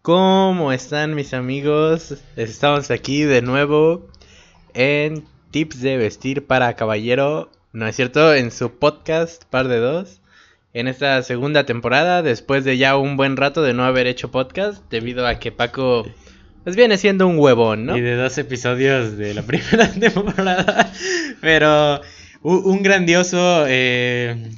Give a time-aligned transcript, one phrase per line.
[0.00, 2.14] ¿Cómo están mis amigos?
[2.36, 4.08] Estamos aquí de nuevo
[4.72, 8.34] en Tips de Vestir para Caballero, ¿no es cierto?
[8.34, 10.20] En su podcast, par de dos,
[10.72, 14.82] en esta segunda temporada, después de ya un buen rato de no haber hecho podcast,
[14.90, 16.06] debido a que Paco
[16.64, 17.98] pues viene siendo un huevón, ¿no?
[17.98, 20.90] Y de dos episodios de la primera temporada,
[21.42, 22.00] pero
[22.42, 23.64] un grandioso...
[23.66, 24.50] Eh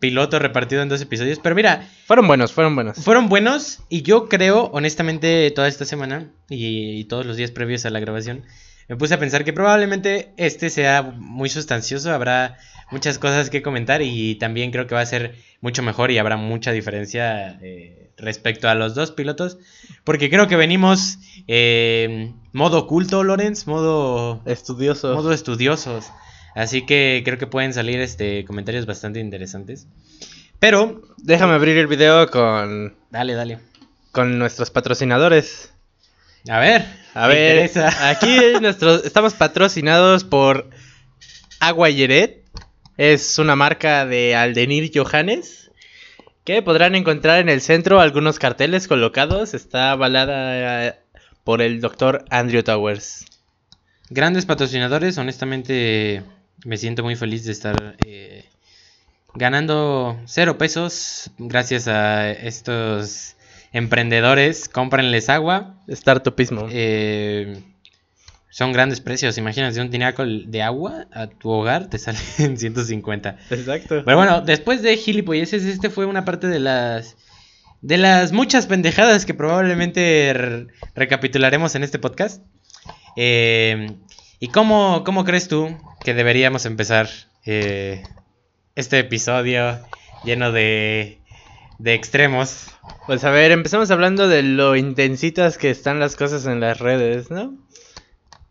[0.00, 1.38] piloto repartido en dos episodios.
[1.42, 1.88] Pero mira.
[2.06, 2.98] Fueron buenos, fueron buenos.
[2.98, 3.80] Fueron buenos.
[3.88, 8.44] Y yo creo, honestamente, toda esta semana y, todos los días previos a la grabación,
[8.88, 12.12] me puse a pensar que probablemente este sea muy sustancioso.
[12.12, 12.58] Habrá
[12.90, 14.02] muchas cosas que comentar.
[14.02, 18.68] Y también creo que va a ser mucho mejor y habrá mucha diferencia eh, respecto
[18.68, 19.58] a los dos pilotos.
[20.04, 21.18] Porque creo que venimos
[21.48, 23.66] eh, modo oculto, Lorenz.
[23.66, 24.42] Modo.
[24.44, 25.14] Estudioso.
[25.14, 26.10] Modo estudiosos.
[26.54, 29.86] Así que creo que pueden salir este comentarios bastante interesantes.
[30.60, 33.58] Pero déjame abrir el video con Dale, dale.
[34.12, 35.72] Con nuestros patrocinadores.
[36.48, 37.70] A ver, a ver,
[38.02, 38.38] aquí
[39.04, 40.68] estamos patrocinados por
[41.58, 42.44] Agua Yeret.
[42.96, 45.70] Es una marca de Aldenir Johannes
[46.44, 49.54] que podrán encontrar en el centro algunos carteles colocados.
[49.54, 50.94] Está avalada eh,
[51.42, 53.24] por el doctor Andrew Towers.
[54.10, 56.22] Grandes patrocinadores, honestamente
[56.64, 58.44] me siento muy feliz de estar eh,
[59.34, 63.36] ganando cero pesos gracias a estos
[63.72, 64.68] emprendedores.
[64.68, 65.74] Cómprenles agua.
[65.88, 66.68] Startupismo.
[66.70, 67.62] Eh,
[68.50, 69.36] son grandes precios.
[69.36, 73.36] Imagínate un tinaco de agua a tu hogar te sale en 150.
[73.50, 74.02] Exacto.
[74.04, 77.16] Pero bueno, después de gilipolleces, este fue una parte de las
[77.82, 82.42] de las muchas pendejadas que probablemente recapitularemos en este podcast.
[83.16, 83.94] Eh,
[84.40, 87.08] ¿Y cómo, cómo crees tú que deberíamos empezar
[87.46, 88.02] eh,
[88.74, 89.78] este episodio
[90.24, 91.18] lleno de,
[91.78, 92.66] de extremos?
[93.06, 97.30] Pues a ver, empezamos hablando de lo intensitas que están las cosas en las redes,
[97.30, 97.54] ¿no?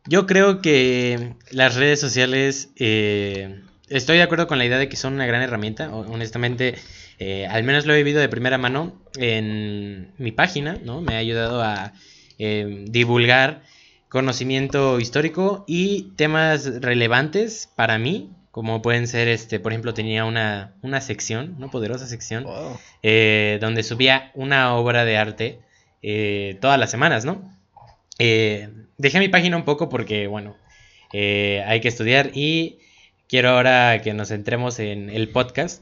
[0.05, 4.97] Yo creo que las redes sociales, eh, estoy de acuerdo con la idea de que
[4.97, 6.75] son una gran herramienta, honestamente,
[7.19, 11.01] eh, al menos lo he vivido de primera mano en mi página, ¿no?
[11.01, 11.93] Me ha ayudado a
[12.37, 13.63] divulgar
[14.13, 20.75] conocimiento histórico y temas relevantes para mí, como pueden ser, este, por ejemplo, tenía una,
[20.83, 22.45] una sección, una poderosa sección,
[23.01, 25.61] eh, donde subía una obra de arte
[26.03, 27.57] eh, todas las semanas, ¿no?
[28.19, 28.69] Eh,
[28.99, 30.57] dejé mi página un poco porque, bueno,
[31.11, 32.77] hay que estudiar y
[33.27, 35.81] quiero ahora que nos centremos en el podcast.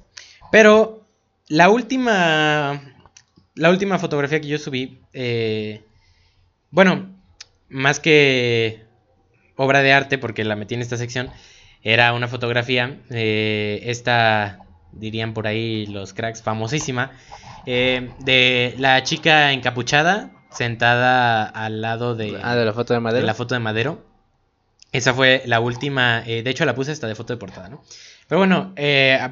[0.53, 1.05] Pero
[1.49, 2.95] la última,
[3.55, 5.01] la última fotografía que yo subí,
[6.69, 7.20] bueno,
[7.71, 8.83] más que
[9.55, 11.29] obra de arte, porque la metí en esta sección,
[11.83, 14.59] era una fotografía, eh, esta,
[14.91, 17.11] dirían por ahí los cracks, famosísima,
[17.65, 23.25] eh, de la chica encapuchada, sentada al lado de, ah, de la foto de Madero.
[23.25, 24.05] la foto de Madero.
[24.91, 27.81] Esa fue la última, eh, de hecho la puse hasta de foto de portada, ¿no?
[28.27, 28.73] Pero bueno,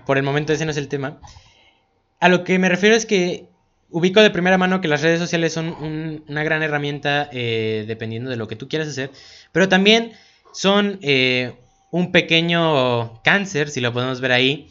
[0.06, 1.20] por el momento ese no es el tema.
[2.20, 3.50] A lo que me refiero es que
[3.92, 8.36] ubico de primera mano que las redes sociales son una gran herramienta eh, dependiendo de
[8.36, 9.12] lo que tú quieras hacer,
[9.52, 10.14] pero también
[10.54, 11.54] son eh,
[11.92, 14.70] un pequeño cáncer, si lo podemos ver ahí,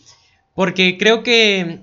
[0.55, 1.81] porque creo que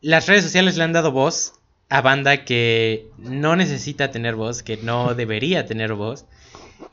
[0.00, 1.54] las redes sociales le han dado voz
[1.90, 6.24] a banda que no necesita tener voz, que no debería tener voz,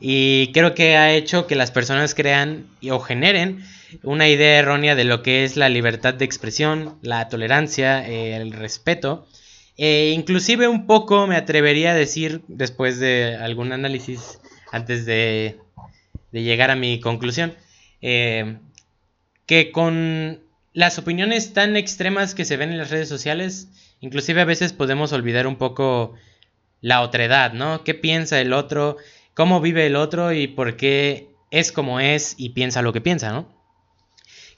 [0.00, 3.64] y creo que ha hecho que las personas crean o generen
[4.02, 9.26] una idea errónea de lo que es la libertad de expresión, la tolerancia, el respeto,
[9.78, 14.40] eh, inclusive un poco me atrevería a decir, después de algún análisis,
[14.72, 15.58] antes de,
[16.32, 17.54] llegar a mi conclusión,
[18.02, 18.58] eh,
[19.46, 20.40] que con
[20.72, 23.68] las opiniones tan extremas que se ven en las redes sociales,
[24.00, 26.14] inclusive a veces podemos olvidar un poco
[26.80, 27.84] la otredad, ¿no?
[27.84, 28.96] ¿Qué piensa el otro?
[29.34, 30.32] ¿Cómo vive el otro?
[30.32, 33.55] Y por qué es como es y piensa lo que piensa, ¿no?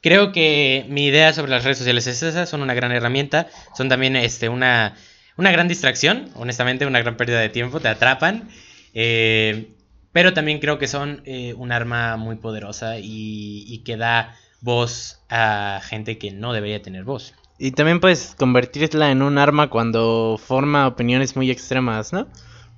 [0.00, 3.88] Creo que mi idea sobre las redes sociales es esa, son una gran herramienta, son
[3.88, 4.96] también este, una,
[5.36, 8.48] una gran distracción, honestamente, una gran pérdida de tiempo, te atrapan,
[8.94, 9.70] eh,
[10.12, 15.20] pero también creo que son eh, un arma muy poderosa y, y, que da voz
[15.28, 17.34] a gente que no debería tener voz.
[17.58, 22.28] Y también puedes convertirla en un arma cuando forma opiniones muy extremas, ¿no?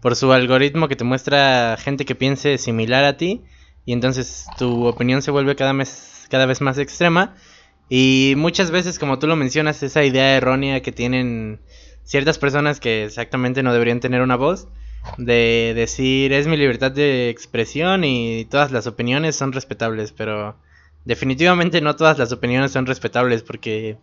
[0.01, 3.43] Por su algoritmo que te muestra gente que piense similar a ti
[3.85, 7.35] y entonces tu opinión se vuelve cada vez cada vez más extrema.
[7.89, 11.61] Y muchas veces, como tú lo mencionas, esa idea errónea que tienen
[12.05, 14.69] ciertas personas que exactamente no deberían tener una voz,
[15.17, 20.57] de decir es mi libertad de expresión y todas las opiniones son respetables, pero
[21.05, 23.97] definitivamente no todas las opiniones son respetables porque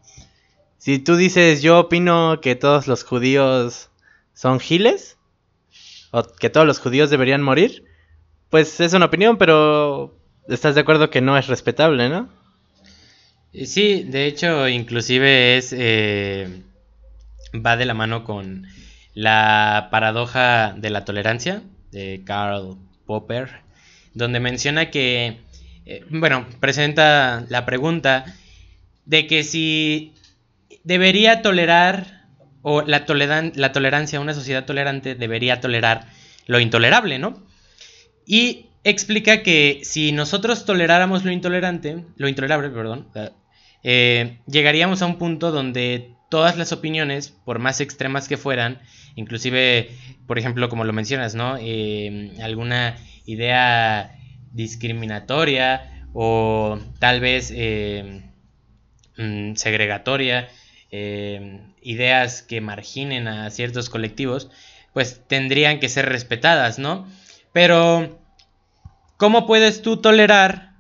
[0.77, 3.89] si tú dices yo opino que todos los judíos
[4.33, 5.17] son giles,
[6.11, 7.83] o que todos los judíos deberían morir,
[8.49, 10.16] pues es una opinión, pero
[10.47, 12.29] estás de acuerdo que no es respetable, ¿no?
[13.53, 16.63] Eh, sí, de hecho, inclusive es eh,
[17.53, 18.67] va de la mano con
[19.13, 23.49] la paradoja de la tolerancia de Karl Popper,
[24.13, 25.39] donde menciona que,
[25.85, 28.25] eh, bueno, presenta la pregunta
[29.05, 30.13] de que si
[30.83, 32.27] debería tolerar
[32.61, 33.05] o la,
[33.55, 36.07] la tolerancia, una sociedad tolerante debería tolerar
[36.45, 37.41] lo intolerable, ¿no?
[38.25, 43.09] Y explica que si nosotros toleráramos lo intolerante, lo intolerable, perdón,
[43.83, 48.79] eh, llegaríamos a un punto donde todas las opiniones, por más extremas que fueran,
[49.15, 49.89] inclusive,
[50.25, 51.57] por ejemplo, como lo mencionas, ¿no?
[51.59, 54.17] Eh, alguna idea
[54.53, 58.23] discriminatoria o tal vez eh,
[59.17, 60.47] mm, segregatoria,
[60.89, 64.49] ideas que marginen a ciertos colectivos,
[64.93, 67.05] pues tendrían que ser respetadas, ¿no?
[67.51, 68.19] Pero
[69.17, 70.73] ¿Cómo puedes tú tolerar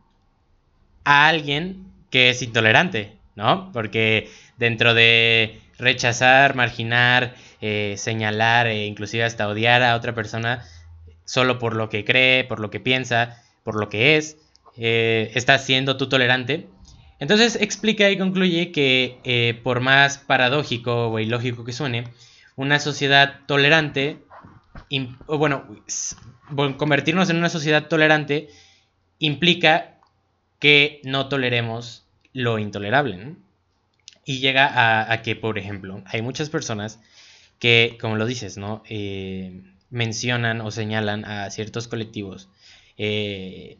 [1.03, 3.17] a alguien que es intolerante?
[3.35, 3.71] ¿No?
[3.71, 10.63] Porque dentro de rechazar, marginar, eh, señalar e inclusive hasta odiar a otra persona
[11.25, 14.37] solo por lo que cree, por lo que piensa, por lo que es,
[14.77, 16.67] eh, estás siendo tú tolerante.
[17.19, 22.03] Entonces explica y concluye que eh, por más paradójico o ilógico que suene,
[22.55, 24.19] una sociedad tolerante,
[25.27, 25.65] bueno,
[26.55, 28.49] convertirnos en una sociedad tolerante
[29.19, 29.95] implica
[30.59, 33.35] que no toleremos lo intolerable.
[34.25, 36.99] Y llega a, que, por ejemplo, hay muchas personas
[37.59, 38.83] que, como lo dices, ¿no?
[38.89, 42.49] Eh, mencionan o señalan a ciertos colectivos
[42.97, 43.77] eh,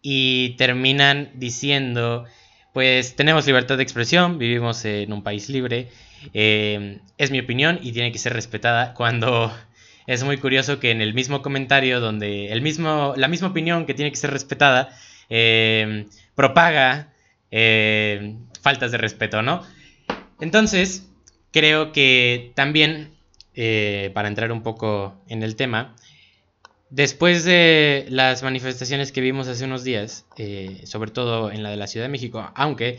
[0.00, 2.24] y terminan diciendo,
[2.72, 5.88] pues tenemos libertad de expresión, vivimos en un país libre,
[6.34, 9.52] eh, es mi opinión y tiene que ser respetada cuando
[10.08, 13.92] es muy curioso que en el mismo comentario, donde el mismo, la misma opinión que
[13.92, 14.88] tiene que ser respetada,
[15.28, 17.12] eh, propaga
[17.50, 19.62] eh, faltas de respeto, ¿no?
[20.40, 21.06] Entonces,
[21.52, 23.18] creo que también,
[23.54, 25.94] eh, para entrar un poco en el tema,
[26.88, 30.24] después de las manifestaciones que vimos hace unos días,
[30.84, 32.98] sobre todo en la de la Ciudad de México, aunque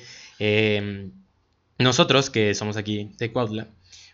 [1.80, 3.68] nosotros, que somos aquí de Cuautla,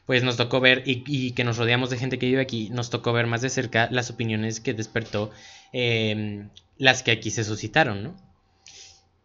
[0.05, 3.11] pues nos tocó ver, y, que nos rodeamos de gente que vive aquí, nos tocó
[3.11, 5.31] ver más de cerca las opiniones que despertó
[5.73, 8.15] em, las que aquí se suscitaron, ¿no?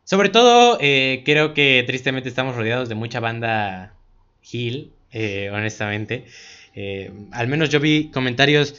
[0.04, 3.94] Sobre todo, eh, creo que tristemente estamos rodeados de mucha banda
[4.50, 6.24] Hill, eh, honestamente.
[6.74, 8.74] Eh, al menos yo vi comentarios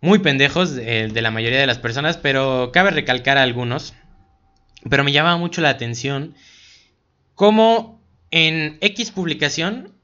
[0.00, 3.94] muy pendejos de, la mayoría de las personas, pero cabe recalcar algunos.
[4.88, 6.34] Pero me llama mucho la atención
[7.34, 9.94] cómo en X publicación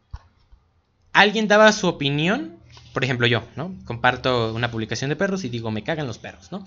[1.16, 2.58] alguien daba su opinión,
[2.92, 3.74] por ejemplo yo, ¿no?
[3.84, 6.64] Comparto una publicación de perros y digo, me cagan los perros, ¿no?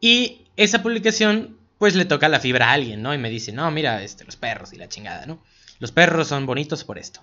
[0.00, 3.14] Y esa publicación, pues le toca la fibra a alguien, ¿no?
[3.14, 5.42] Y me dice, no, mira, este, los perros y la chingada, ¿no?
[5.78, 7.20] Los perros son bonitos por esto.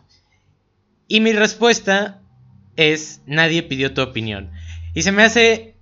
[1.08, 2.22] Y mi respuesta
[2.76, 4.52] es, nadie pidió tu opinión.
[4.96, 5.76] Y se me hace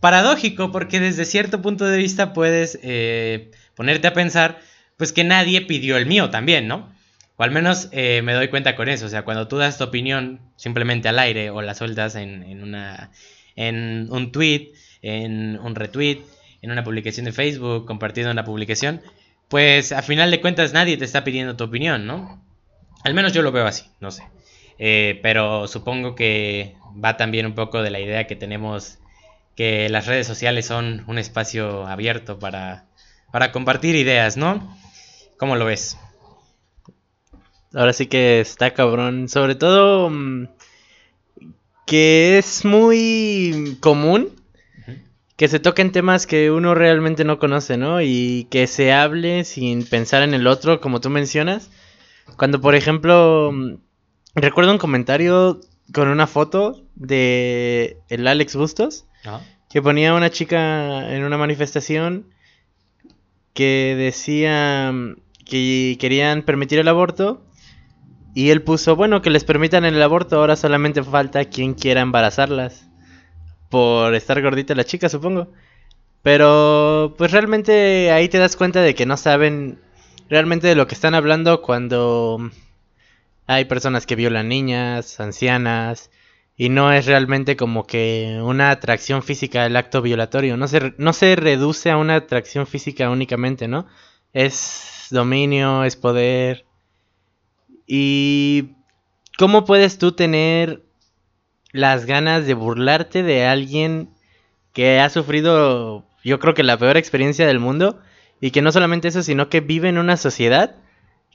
[0.00, 4.60] paradójico porque desde cierto punto de vista puedes eh, ponerte a pensar,
[4.96, 6.93] pues que nadie pidió el mío también, ¿no?
[7.36, 9.06] O al menos eh, me doy cuenta con eso.
[9.06, 13.10] O sea, cuando tú das tu opinión simplemente al aire o la sueltas en, una,
[13.56, 14.72] en un tweet,
[15.02, 16.20] en un retweet,
[16.62, 19.02] en una publicación de Facebook, compartiendo una publicación,
[19.48, 22.42] pues a final de cuentas nadie te está pidiendo tu opinión, ¿no?
[23.02, 24.22] Al menos yo lo veo así, no sé.
[24.78, 28.98] Eh, pero supongo que va también un poco de la idea que tenemos
[29.56, 32.86] que las redes sociales son un espacio abierto para,
[33.30, 34.76] para compartir ideas, ¿no?
[35.38, 35.96] ¿Cómo lo ves?
[37.74, 39.28] Ahora sí que está cabrón.
[39.28, 40.48] Sobre todo mm,
[41.86, 44.30] que es muy común
[45.36, 48.00] que se toquen temas que uno realmente no conoce, ¿no?
[48.00, 51.70] Y que se hable sin pensar en el otro, como tú mencionas.
[52.36, 53.74] Cuando, por ejemplo, mm,
[54.36, 55.60] recuerdo un comentario
[55.92, 59.40] con una foto de el Alex Bustos, ah.
[59.68, 62.26] que ponía una chica en una manifestación
[63.54, 67.43] que decía mm, que querían permitir el aborto
[68.34, 72.88] y él puso, bueno, que les permitan el aborto, ahora solamente falta quien quiera embarazarlas.
[73.70, 75.48] Por estar gordita la chica, supongo.
[76.22, 79.78] Pero, pues realmente ahí te das cuenta de que no saben
[80.28, 82.50] realmente de lo que están hablando cuando
[83.46, 86.10] hay personas que violan niñas, ancianas,
[86.56, 90.56] y no es realmente como que una atracción física el acto violatorio.
[90.56, 93.86] No se, no se reduce a una atracción física únicamente, ¿no?
[94.32, 96.64] Es dominio, es poder,
[97.86, 98.70] ¿Y
[99.38, 100.82] cómo puedes tú tener
[101.72, 104.10] las ganas de burlarte de alguien
[104.72, 108.00] que ha sufrido, yo creo que la peor experiencia del mundo,
[108.40, 110.76] y que no solamente eso, sino que vive en una sociedad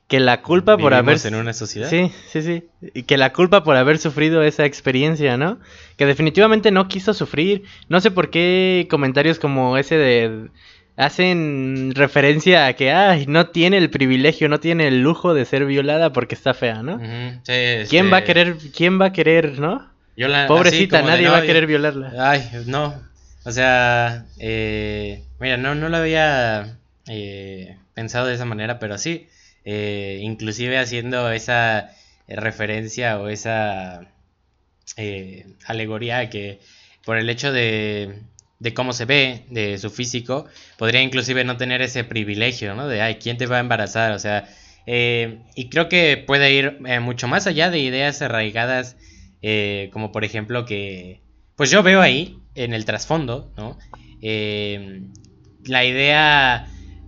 [0.08, 1.18] que la culpa por haber...
[1.18, 1.88] ¿Vivimos en una sociedad?
[1.88, 2.64] Sí, sí, sí.
[2.96, 5.60] Y que la culpa por haber sufrido esa experiencia, ¿no?
[5.98, 7.64] Que definitivamente no quiso sufrir.
[7.90, 10.50] No sé por qué comentarios como ese de...
[11.00, 15.66] Hacen referencia a que, ay, no tiene el privilegio, no tiene el lujo de ser
[15.66, 17.00] violada porque está fea, ¿no?
[17.00, 17.54] Sí,
[17.90, 19.90] ¿Quién este, va a querer, quién va a querer, no?
[20.18, 22.12] yo la- Pobrecita, nadie no, va a yo- querer violarla.
[22.20, 22.94] Ay, no.
[23.46, 26.78] O sea, eh, mira, no, no lo había
[27.08, 29.28] eh, pensado de esa manera, pero sí.
[29.64, 31.92] eh, inclusive haciendo esa
[32.28, 34.02] referencia o esa
[34.98, 36.60] eh, alegoría que
[37.06, 38.20] por el hecho de,
[38.60, 40.46] de cómo se ve, de su físico,
[40.78, 42.88] podría inclusive no tener ese privilegio, ¿no?
[42.88, 44.12] De, ay, ¿quién te va a embarazar?
[44.12, 44.50] O sea,
[44.86, 48.98] eh, y creo que puede ir eh, mucho más allá de ideas arraigadas,
[49.42, 51.22] eh, como por ejemplo que,
[51.56, 53.78] pues yo veo ahí, en el trasfondo, ¿no?
[54.22, 55.04] Eh,
[55.66, 56.68] la idea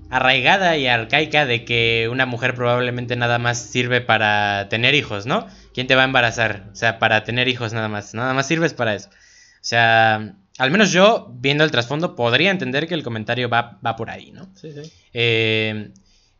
[0.09, 5.47] arraigada y arcaica de que una mujer probablemente nada más sirve para tener hijos, ¿no?
[5.73, 6.67] ¿Quién te va a embarazar?
[6.71, 8.13] O sea, para tener hijos nada más.
[8.13, 9.09] Nada más sirves para eso.
[9.09, 13.95] O sea, al menos yo, viendo el trasfondo, podría entender que el comentario va, va
[13.95, 14.47] por ahí, ¿no?
[14.53, 14.93] Sí, sí.
[15.11, 15.89] Eh,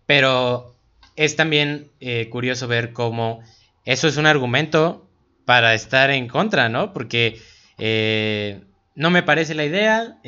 [0.05, 0.75] pero
[1.15, 3.41] es también eh, curioso ver cómo
[3.83, 5.09] eso es un argumento
[5.45, 6.93] para estar en contra, ¿no?
[6.93, 7.41] Porque
[7.79, 8.61] eh,
[8.93, 10.19] no me parece la idea,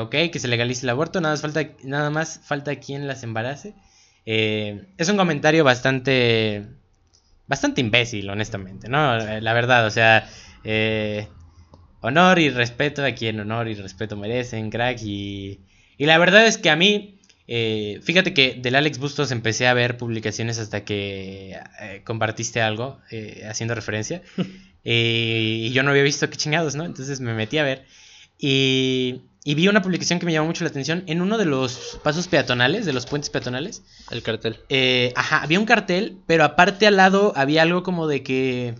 [0.00, 3.72] ok, que se legalice el aborto, nada más falta, nada más falta quien las embarace.
[4.26, 6.66] Es un comentario bastante,
[7.46, 9.16] bastante imbécil, honestamente, ¿no?
[9.16, 10.28] La verdad, o sea,
[10.64, 11.28] eh,
[12.00, 15.60] honor y respeto a quien honor y respeto merecen, crack, y,
[15.96, 17.14] y la verdad es que a mí...
[17.50, 22.98] Eh, fíjate que del Alex Bustos empecé a ver publicaciones hasta que eh, compartiste algo
[23.10, 24.22] eh, haciendo referencia.
[24.84, 26.84] Eh, y yo no había visto qué chingados, ¿no?
[26.86, 27.84] Entonces me metí a ver.
[28.38, 31.02] Y, y vi una publicación que me llamó mucho la atención.
[31.06, 34.60] En uno de los pasos peatonales, de los puentes peatonales, El cartel.
[34.70, 38.74] eh, ajá, había un cartel, pero aparte al lado había algo como de que.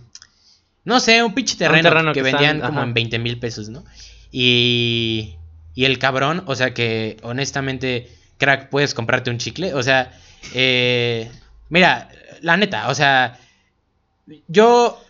[0.85, 3.69] No sé, un pinche terreno, terreno que, que vendían están- como en 20 mil pesos,
[3.69, 3.83] ¿no?
[4.31, 5.35] Y.
[5.75, 9.73] Y el cabrón, o sea que honestamente, crack, puedes comprarte un chicle.
[9.75, 10.11] O sea,
[10.53, 11.31] eh,
[11.69, 12.09] mira,
[12.41, 13.37] la neta, o sea,
[14.47, 15.01] yo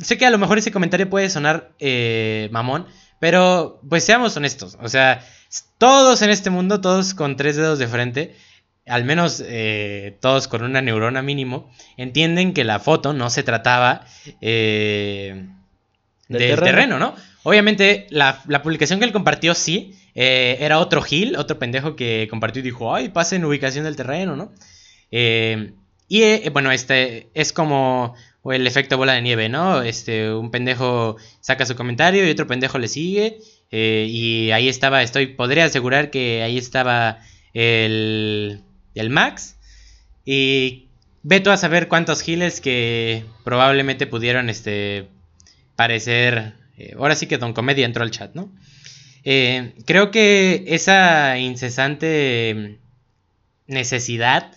[0.00, 2.86] sé que a lo mejor ese comentario puede sonar eh, mamón,
[3.20, 4.76] pero pues seamos honestos.
[4.80, 5.24] O sea,
[5.78, 8.36] todos en este mundo, todos con tres dedos de frente,
[8.86, 14.04] al menos eh, todos con una neurona mínimo, entienden que la foto no se trataba
[14.40, 15.46] eh,
[16.28, 16.64] Del del terreno.
[16.64, 16.98] terreno.
[16.98, 17.14] ¿no?
[17.44, 22.26] Obviamente, la, la publicación que él compartió sí, eh, era otro Gil, otro pendejo que
[22.28, 24.52] compartió y dijo, ay, pasen ubicación del terreno, ¿no?
[25.10, 25.72] Eh,
[26.08, 29.80] y bueno, este es como el efecto bola de nieve, ¿no?
[29.82, 33.38] Este, un pendejo saca su comentario y otro pendejo le sigue.
[33.70, 37.20] y ahí estaba, estoy, podría asegurar que ahí estaba
[37.54, 38.62] el,
[38.94, 39.56] el Max.
[40.24, 40.88] Y
[41.22, 45.08] ve tú a saber cuántos giles que probablemente pudieron este,
[45.76, 46.54] parecer.
[46.78, 48.52] eh, ahora sí que Don Comedia entró al chat, ¿no?
[49.24, 52.78] Eh, creo que esa incesante
[53.66, 54.50] necesidad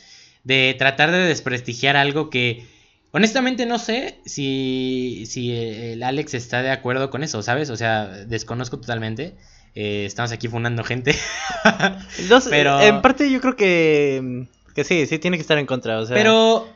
[0.44, 2.66] de tratar de desprestigiar algo que
[3.12, 7.70] honestamente no sé si, si el Alex está de acuerdo con eso, ¿sabes?
[7.70, 9.36] O sea, desconozco totalmente.
[9.76, 11.16] Eh, estamos aquí fundando gente.
[12.50, 16.00] Pero- En parte yo creo que, que sí, sí tiene que estar en contra.
[16.00, 16.70] O sea, Pero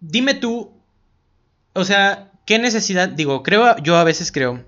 [0.00, 0.70] dime tú,
[1.72, 3.08] o sea, ¿qué necesidad?
[3.08, 4.64] Digo, creo, yo a veces creo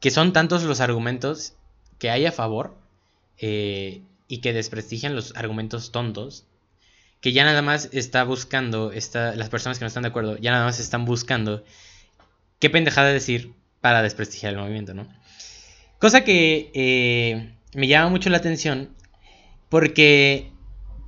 [0.00, 1.54] que son tantos los argumentos
[1.98, 2.74] que hay a favor
[3.38, 6.44] eh, y que desprestigian los argumentos tontos
[7.22, 10.50] que ya nada más está buscando, está, las personas que no están de acuerdo, ya
[10.50, 11.64] nada más están buscando
[12.58, 15.06] qué pendejada decir para desprestigiar el movimiento, ¿no?
[16.04, 18.90] Cosa que eh, me llama mucho la atención
[19.70, 20.52] porque,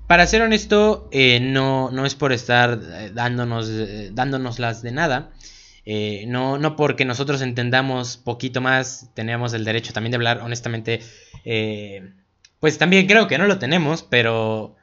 [0.07, 5.33] para ser honesto, eh, no, no es por estar eh, dándonos, eh, dándonoslas de nada.
[6.29, 11.03] No, no porque nosotros entendamos poquito más, tenemos el derecho también de hablar honestamente.
[12.59, 14.77] pues también creo que no lo tenemos, pero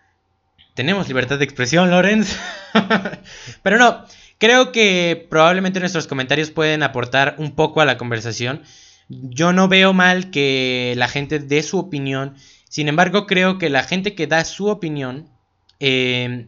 [0.75, 2.37] tenemos libertad de expresión, Lorenz.
[3.63, 4.05] pero no,
[4.37, 8.61] creo que probablemente nuestros comentarios pueden aportar un poco a la conversación.
[9.23, 12.35] Yo no veo mal que la gente dé su opinión.
[12.69, 15.29] Sin embargo, creo que la gente que da su opinión
[15.79, 16.45] eh,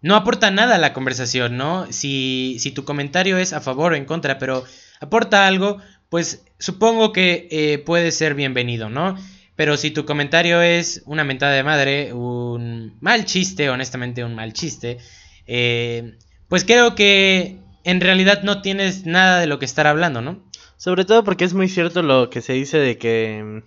[0.00, 1.90] no aporta nada a la conversación, ¿no?
[1.92, 4.64] Si, si tu comentario es a favor o en contra, pero
[5.00, 9.16] aporta algo, pues supongo que eh, puede ser bienvenido, ¿no?
[9.56, 14.52] Pero si tu comentario es una mentada de madre, un mal chiste, honestamente un mal
[14.52, 14.98] chiste,
[15.46, 16.16] eh,
[16.48, 20.47] pues creo que en realidad no tienes nada de lo que estar hablando, ¿no?
[20.78, 23.62] Sobre todo porque es muy cierto lo que se dice de que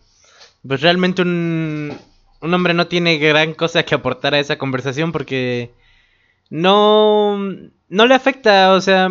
[0.66, 1.96] pues realmente un,
[2.40, 5.74] un hombre no tiene gran cosa que aportar a esa conversación porque
[6.50, 7.38] no,
[7.90, 9.10] no le afecta, o sea,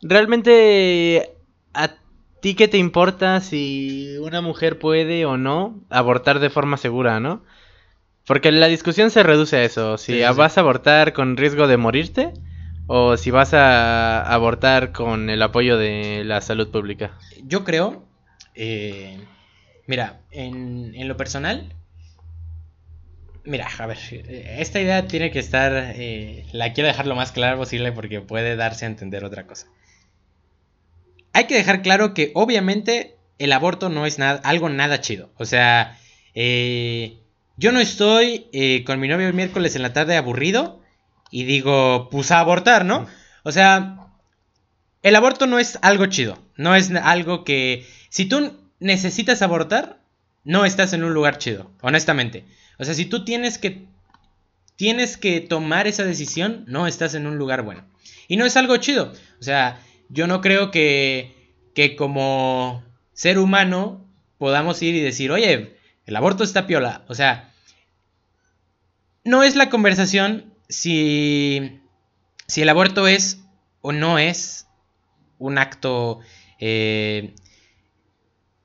[0.00, 1.36] realmente
[1.74, 1.94] a
[2.40, 7.44] ti qué te importa si una mujer puede o no abortar de forma segura, ¿no?
[8.26, 12.32] Porque la discusión se reduce a eso, si vas a abortar con riesgo de morirte
[12.86, 17.12] o si vas a abortar con el apoyo de la salud pública.
[17.44, 18.04] Yo creo,
[18.54, 19.18] eh,
[19.86, 21.74] mira, en, lo personal,
[23.44, 23.98] Mira, a ver,
[24.60, 28.54] esta idea tiene que estar, eh, la quiero dejar lo más claro posible porque puede
[28.54, 29.66] darse a entender otra cosa.
[31.32, 35.32] Hay que dejar claro que obviamente el aborto no es nada, algo nada chido.
[35.38, 35.98] O sea,
[36.36, 37.16] eh,
[37.56, 38.46] yo no estoy
[38.86, 40.81] con mi novio el miércoles en la tarde aburrido
[41.32, 43.08] y digo, pues a abortar, ¿no?
[43.42, 44.06] O sea,
[45.02, 46.38] el aborto no es algo chido.
[46.56, 47.88] No es algo que...
[48.10, 49.98] Si tú necesitas abortar,
[50.44, 52.44] no estás en un lugar chido, honestamente.
[52.78, 53.86] O sea, si tú tienes que
[54.76, 57.84] tienes que tomar esa decisión, no estás en un lugar bueno.
[58.28, 59.12] Y no es algo chido.
[59.40, 61.34] O sea, yo no creo que,
[61.74, 62.84] que como
[63.14, 64.04] ser humano
[64.36, 67.04] podamos ir y decir, oye, el aborto está piola.
[67.08, 67.52] O sea,
[69.24, 71.80] no es la conversación si,
[72.46, 73.40] si el aborto es
[73.82, 74.66] o no es
[75.38, 76.20] un acto
[76.58, 77.34] eh,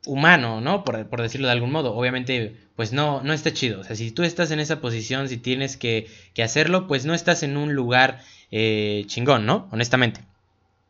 [0.05, 0.83] humano, ¿no?
[0.83, 1.93] Por, por, decirlo de algún modo.
[1.93, 3.81] Obviamente, pues no, no está chido.
[3.81, 7.13] O sea, si tú estás en esa posición, si tienes que, que hacerlo, pues no
[7.13, 8.21] estás en un lugar
[8.51, 9.67] eh, chingón, ¿no?
[9.71, 10.21] Honestamente.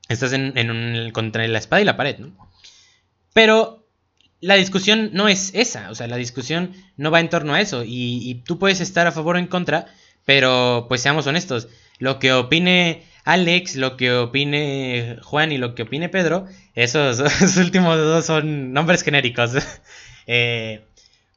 [0.09, 2.49] Estás en, en un, contra la espada y la pared, ¿no?
[3.33, 3.87] Pero
[4.39, 5.89] la discusión no es esa.
[5.89, 7.83] O sea, la discusión no va en torno a eso.
[7.83, 9.87] Y, y tú puedes estar a favor o en contra,
[10.27, 11.69] pero pues seamos honestos.
[11.99, 17.23] Lo que opine Alex, lo que opine Juan y lo que opine Pedro, esos,
[17.57, 19.51] últimos dos son nombres genéricos.
[20.29, 20.83] Eh,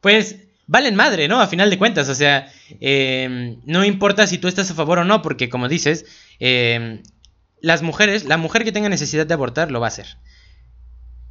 [0.00, 0.34] pues
[0.66, 1.40] valen madre, ¿no?
[1.40, 2.50] A final de cuentas, o sea,
[2.80, 6.06] em, no importa si tú estás a favor o no, porque como dices,
[6.40, 7.00] em,
[7.60, 10.16] las mujeres, la mujer que tenga necesidad de abortar lo va a hacer.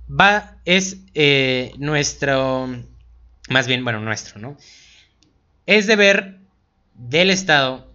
[0.09, 2.69] Va, es eh, nuestro,
[3.49, 4.55] más bien, bueno, nuestro, ¿no?
[5.65, 6.38] Es deber
[6.99, 7.87] del Estado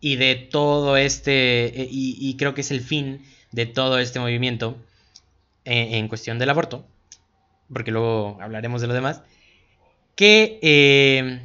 [0.00, 4.76] y de todo este, eh, y, creo que es el fin de todo este movimiento
[5.64, 6.86] eh, en, cuestión del aborto,
[7.72, 9.22] porque luego hablaremos de lo demás,
[10.16, 11.40] que eh,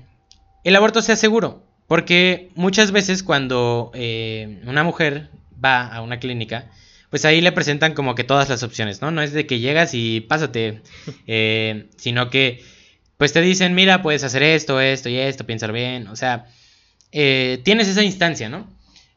[0.63, 3.91] el aborto sea seguro, porque muchas veces cuando
[4.65, 5.29] una mujer
[5.63, 6.71] va a una clínica,
[7.09, 9.11] pues ahí le presentan como que todas las opciones, ¿no?
[9.11, 10.81] No es de que llegas y pásate,
[11.97, 12.63] sino que
[13.17, 16.47] pues te dicen, mira, puedes hacer esto, esto y esto, piénsalo bien, o sea,
[17.17, 18.67] eh, tienes esa instancia, ¿no?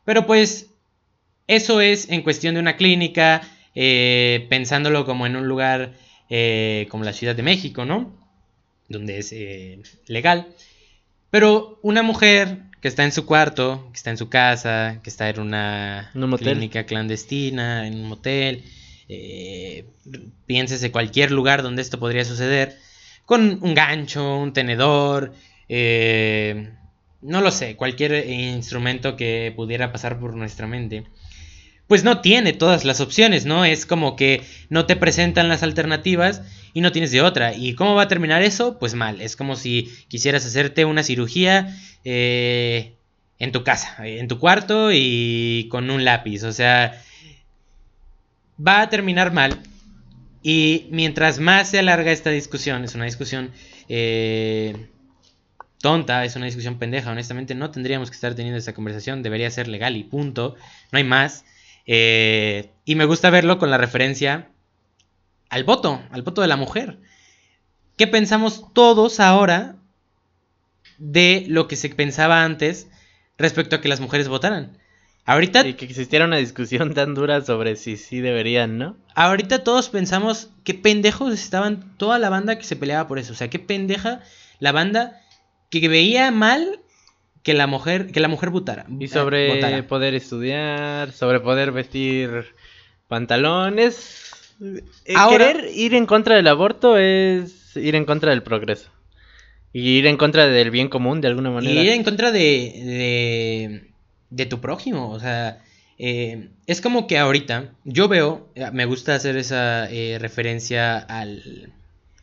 [0.05, 0.71] Pero pues
[1.49, 3.43] eso es en cuestión de una clínica,
[3.75, 5.95] eh, pensándolo como en un lugar
[6.31, 8.17] eh, como la Ciudad de México, ¿no?
[8.89, 9.35] Donde es
[10.07, 10.47] legal.
[11.31, 15.29] Pero una mujer que está en su cuarto, que está en su casa, que está
[15.29, 18.63] en una clínica clandestina, en un motel,
[20.47, 22.79] piénsese cualquier lugar donde esto podría suceder,
[23.27, 25.35] con un gancho, un tenedor,
[25.69, 26.71] eh,
[27.21, 31.05] no lo sé, cualquier instrumento que pudiera pasar por nuestra mente,
[31.89, 33.65] pues no tiene todas las opciones, ¿no?
[33.65, 36.43] Es como que no te presentan las alternativas
[36.75, 37.55] y no tienes de otra.
[37.55, 38.79] ¿Y cómo va a terminar eso?
[38.79, 39.23] Pues mal.
[39.23, 42.93] Es como si quisieras hacerte una cirugía eh,
[43.39, 46.45] en tu casa, en tu cuarto y con un lápiz.
[46.45, 47.03] O sea,
[48.65, 49.59] va a terminar mal.
[50.43, 53.51] Y mientras más se alarga esta discusión, es una discusión...
[53.89, 54.89] Eh,
[55.81, 59.69] tonta, es una discusión pendeja, honestamente no tendríamos que estar teniendo esta conversación, debería ser
[59.69, 60.57] legal y punto,
[60.93, 61.45] no hay más.
[61.87, 64.49] Eh, y me gusta verlo con la referencia
[65.49, 66.99] al voto, al voto de la mujer.
[67.97, 69.77] ¿Qué pensamos todos ahora
[70.99, 72.89] de lo que se pensaba antes
[73.39, 74.79] respecto a que las mujeres votaran?
[75.25, 75.67] Ahorita...
[75.67, 78.97] Y que existiera una discusión tan dura sobre si sí deberían, ¿no?
[79.15, 83.33] Ahorita todos pensamos qué pendejos estaban toda la banda que se peleaba por eso.
[83.33, 84.21] O sea, qué pendeja
[84.59, 85.21] la banda
[85.71, 86.81] que veía mal
[87.43, 88.87] que la mujer que la mujer votara.
[88.99, 92.47] Y eh, sobre poder estudiar, sobre poder vestir
[93.07, 94.31] pantalones.
[94.61, 98.91] Eh, querer ir en contra del aborto es ir en contra del progreso.
[99.73, 101.81] Y ir en contra del bien común de alguna manera.
[101.81, 103.91] Y ir en contra de, de,
[104.31, 105.11] de tu prójimo.
[105.11, 105.63] O sea,
[105.99, 109.87] eh, es como que ahorita yo veo, me gusta hacer esa
[110.19, 111.73] referencia al,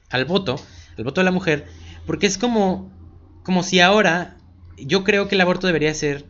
[0.10, 0.60] al voto,
[0.98, 1.66] al voto de la mujer,
[2.06, 2.92] porque es como
[3.46, 4.38] como si ahora,
[4.78, 6.26] yo creo que el aborto debería ser,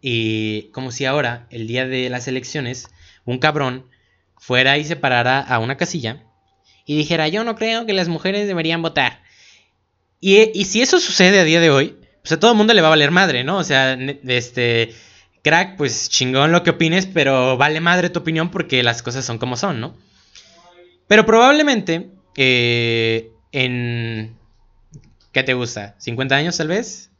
[0.00, 2.88] y como si ahora, el día de las elecciones,
[3.24, 3.86] un cabrón
[4.36, 6.24] fuera y se parara a una casilla
[6.84, 9.22] y dijera, yo no creo que las mujeres deberían votar.
[10.20, 12.80] Y, y si eso sucede a día de hoy, pues a todo el mundo le
[12.80, 13.58] va a valer madre, ¿no?
[13.58, 14.92] O sea, este,
[15.42, 19.38] crack, pues chingón lo que opines, pero vale madre tu opinión porque las cosas son
[19.38, 19.96] como son, ¿no?
[21.06, 24.36] Pero probablemente eh, en...
[25.32, 25.96] ¿Qué te gusta?
[25.98, 27.10] ¿50 años tal vez?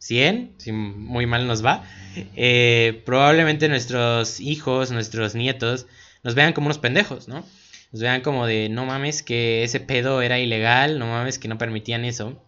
[0.00, 0.52] ¿100?
[0.58, 1.84] Si muy mal nos va.
[2.36, 5.86] Eh, probablemente nuestros hijos, nuestros nietos,
[6.22, 7.44] nos vean como unos pendejos, ¿no?
[7.92, 11.58] Nos vean como de, no mames que ese pedo era ilegal, no mames que no
[11.58, 12.42] permitían eso.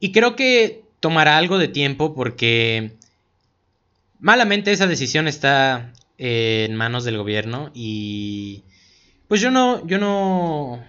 [0.00, 2.92] Y creo que tomará algo de tiempo porque
[4.20, 8.62] malamente esa decisión está en manos del gobierno y
[9.26, 10.84] pues yo no, yo no,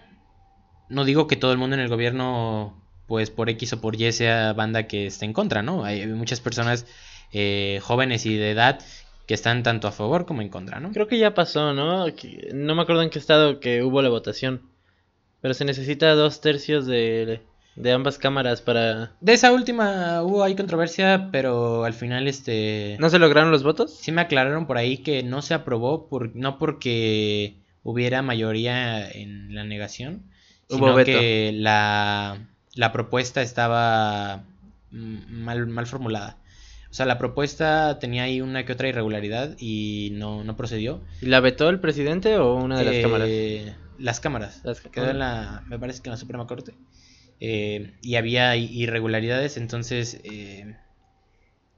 [0.89, 4.11] no digo que todo el mundo en el gobierno, pues por X o por Y
[4.11, 5.83] sea banda que esté en contra, ¿no?
[5.83, 6.85] Hay muchas personas
[7.31, 8.79] eh, jóvenes y de edad
[9.27, 10.91] que están tanto a favor como en contra, ¿no?
[10.91, 12.05] Creo que ya pasó, ¿no?
[12.07, 14.61] no me acuerdo en qué estado que hubo la votación.
[15.41, 17.41] Pero se necesita dos tercios de,
[17.75, 19.13] de ambas cámaras para...
[19.19, 22.97] De esa última hubo ahí controversia, pero al final este...
[22.99, 23.93] ¿No se lograron los votos?
[23.93, 29.53] Sí me aclararon por ahí que no se aprobó, por, no porque hubiera mayoría en
[29.53, 30.23] la negación,
[30.69, 34.43] sino que la, la propuesta estaba
[34.91, 36.37] mal, mal formulada.
[36.89, 41.01] O sea, la propuesta tenía ahí una que otra irregularidad y no, no procedió.
[41.21, 43.27] ¿Y la vetó el presidente o una de las cámaras?
[43.29, 44.61] Eh, las cámaras.
[44.91, 46.75] Quedó en la, me parece que en la Suprema Corte.
[47.39, 50.77] Eh, y había irregularidades, entonces eh,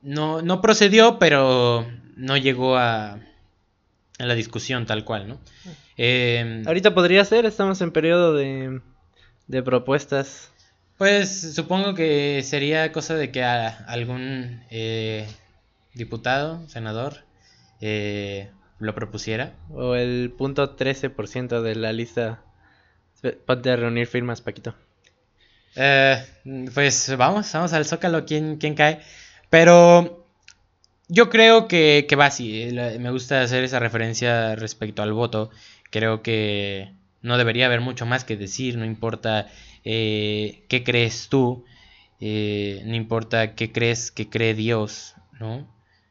[0.01, 5.39] no, no procedió, pero no llegó a, a la discusión tal cual, ¿no?
[5.97, 8.81] Eh, Ahorita podría ser, estamos en periodo de,
[9.47, 10.51] de propuestas.
[10.97, 15.27] Pues supongo que sería cosa de que algún eh,
[15.93, 17.25] diputado, senador,
[17.81, 19.55] eh, lo propusiera.
[19.69, 22.41] O el punto 13% de la lista.
[23.47, 24.75] A reunir firmas, Paquito.
[26.73, 29.01] pues vamos, vamos al zócalo, ¿quién, quién cae?
[29.49, 30.25] Pero
[31.07, 32.69] yo creo que, que va así.
[32.99, 35.49] Me gusta hacer esa referencia respecto al voto.
[35.89, 39.47] Creo que no debería haber mucho más que decir, no importa
[39.85, 41.63] eh, qué crees tú,
[42.19, 45.67] eh, no importa qué crees que cree Dios, ¿no?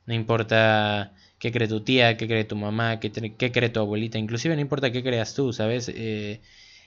[0.07, 4.19] No importa qué cree tu tía, qué cree tu mamá, qué, qué cree tu abuelita,
[4.19, 5.91] inclusive no importa qué creas tú, ¿sabes?
[5.95, 6.41] Eh,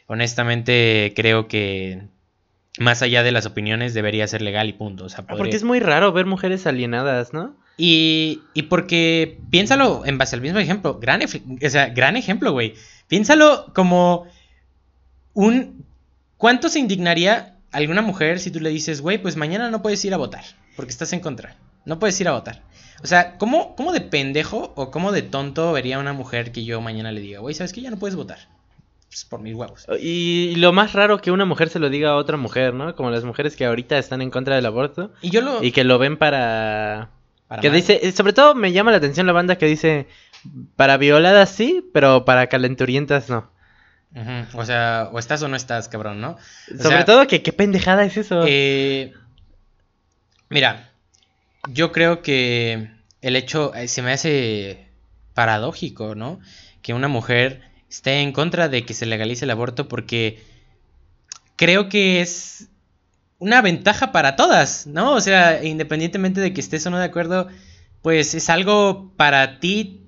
[0.08, 2.08] honestamente creo que
[2.80, 5.06] más allá de las opiniones debería ser legal y punto.
[5.06, 7.56] O sea, ah, Porque es muy raro ver mujeres alienadas, ¿no?
[7.78, 12.74] Y, y porque, piénsalo en base al mismo ejemplo, gran, o sea, gran ejemplo, güey.
[13.08, 14.26] Piénsalo como
[15.34, 15.86] un...
[16.38, 20.14] ¿Cuánto se indignaría alguna mujer si tú le dices, güey, pues mañana no puedes ir
[20.14, 20.44] a votar,
[20.76, 22.62] porque estás en contra, no puedes ir a votar?
[23.04, 26.82] O sea, ¿cómo, cómo de pendejo o cómo de tonto vería una mujer que yo
[26.82, 27.82] mañana le diga, güey, ¿sabes qué?
[27.82, 28.40] Ya no puedes votar.
[29.08, 29.86] Pues por mis huevos.
[30.02, 32.96] Y lo más raro que una mujer se lo diga a otra mujer, ¿no?
[32.96, 35.12] Como las mujeres que ahorita están en contra del aborto.
[35.22, 35.64] Y yo lo...
[35.64, 37.10] Y que lo ven para
[37.62, 40.08] que dice, eh, sobre todo me llama la atención la banda que dice,
[40.76, 43.50] para violadas sí, pero para calenturientas no.
[44.54, 46.38] O sea, o estás o no estás, cabrón, ¿no?
[46.82, 48.44] sobre todo que qué pendejada es eso.
[48.48, 49.14] Eh,
[50.50, 50.92] mira,
[51.72, 52.90] yo creo que
[53.22, 54.88] el hecho, eh, se me hace
[55.34, 56.40] paradójico, ¿no?
[56.82, 60.44] Que una mujer esté en contra de que se legalice el aborto porque
[61.56, 62.70] creo que es
[63.40, 65.14] una ventaja para todas, ¿no?
[65.14, 67.48] O sea, independientemente de que estés o no de acuerdo,
[68.02, 70.07] pues es algo para ti,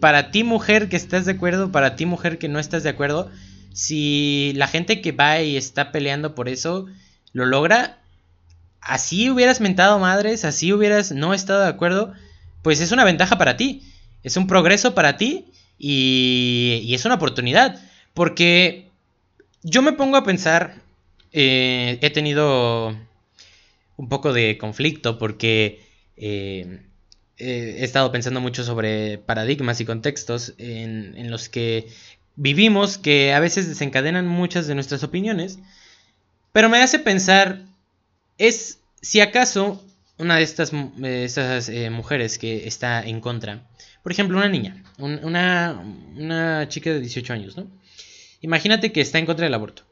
[0.00, 3.30] para ti mujer que estás de acuerdo, para ti mujer que no estás de acuerdo.
[3.72, 6.86] Si la gente que va y está peleando por eso
[7.32, 7.98] lo logra,
[8.80, 12.12] así hubieras mentado madres, así hubieras no estado de acuerdo,
[12.62, 13.82] pues es una ventaja para ti,
[14.22, 15.46] es un progreso para ti
[15.78, 17.80] y, y es una oportunidad.
[18.14, 18.88] Porque
[19.62, 20.86] yo me pongo a pensar
[21.38, 22.96] eh, he tenido
[23.98, 25.82] un poco de conflicto porque
[26.16, 26.85] eh,
[27.38, 31.88] he estado pensando mucho sobre paradigmas y contextos en, los que
[32.34, 35.58] vivimos que a veces desencadenan muchas de nuestras opiniones,
[36.52, 37.62] pero me hace pensar,
[38.38, 39.84] es si acaso
[40.18, 43.66] una de estas, eh, mujeres que está en contra,
[44.02, 45.82] por ejemplo, una niña, una,
[46.16, 47.66] una chica de 18 años, ¿no?
[48.40, 49.82] Imagínate que está en contra del aborto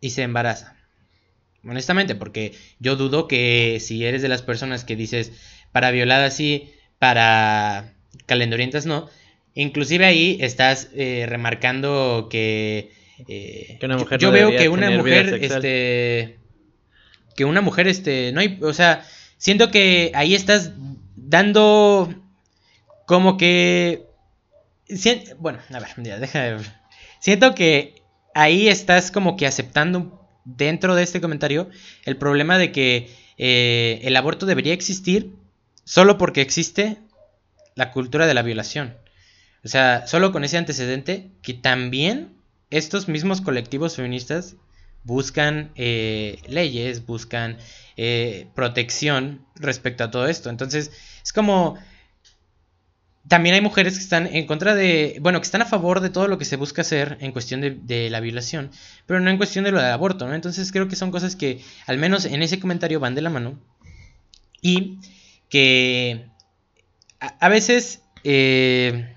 [0.00, 0.76] y se embaraza.
[1.66, 5.32] Honestamente, porque yo dudo que si eres de las personas que dices
[5.74, 7.94] para violadas sí, para
[8.26, 9.10] calendurientas no,
[9.54, 12.92] inclusive ahí estás eh, remarcando que,
[13.26, 16.38] eh, una mujer yo, veo que una mujer este
[17.34, 19.04] que una mujer este no hay, o sea,
[19.36, 20.70] siento que ahí estás
[21.16, 22.14] dando
[23.04, 24.06] como que
[25.40, 26.58] bueno, a ver, ya, deja de...
[27.18, 27.96] Siento que
[28.32, 31.68] ahí estás como que aceptando dentro de este comentario
[32.04, 35.34] el problema de que eh, el aborto debería existir
[35.84, 36.98] solo porque existe
[37.74, 38.96] la cultura de la violación.
[39.64, 42.34] O sea, solo con ese antecedente que también
[42.70, 44.56] estos mismos colectivos feministas
[45.04, 47.58] buscan eh, leyes, buscan
[47.96, 50.50] eh, protección respecto a todo esto.
[50.50, 50.90] Entonces,
[51.22, 51.78] es como...
[53.26, 56.28] También hay mujeres que están en contra de, bueno, que están a favor de todo
[56.28, 58.70] lo que se busca hacer en cuestión de, la violación,
[59.06, 60.34] pero no en cuestión de lo del aborto, ¿no?
[60.34, 63.58] Entonces creo que son cosas que, al menos en ese comentario, van de la mano
[64.60, 64.98] y
[65.54, 66.26] que
[67.20, 69.14] a, veces eh,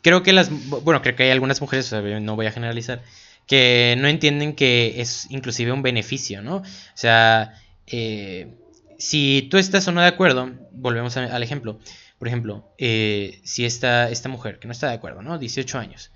[0.00, 3.02] creo que las, bueno, creo que hay algunas mujeres, no voy a generalizar,
[3.46, 6.56] que no entienden que es inclusive un beneficio, ¿no?
[6.56, 6.64] O
[6.94, 8.54] sea, eh,
[8.96, 11.78] si tú estás o no de acuerdo, volvemos al ejemplo.
[12.18, 15.38] Por ejemplo, eh, si esta, esta mujer que no está de acuerdo, ¿no?
[15.38, 16.10] 18 años.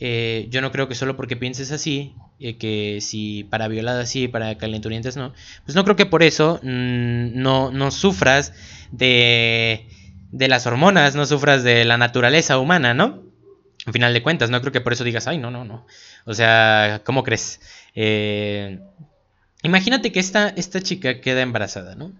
[0.00, 4.56] Eh, yo no creo que solo porque pienses así, que si para violadas sí, para
[4.56, 5.32] calenturientas no,
[5.64, 8.52] pues no creo que por eso mm, no, no sufras
[8.92, 9.88] de,
[10.30, 13.22] de las hormonas, no sufras de la naturaleza humana, ¿no?
[13.86, 15.86] Al final de cuentas, no creo que por eso digas, ay, no, no, no.
[16.26, 17.60] O sea, ¿cómo crees?
[17.94, 18.78] Eh,
[19.62, 22.12] imagínate que esta, esta chica queda embarazada, ¿no?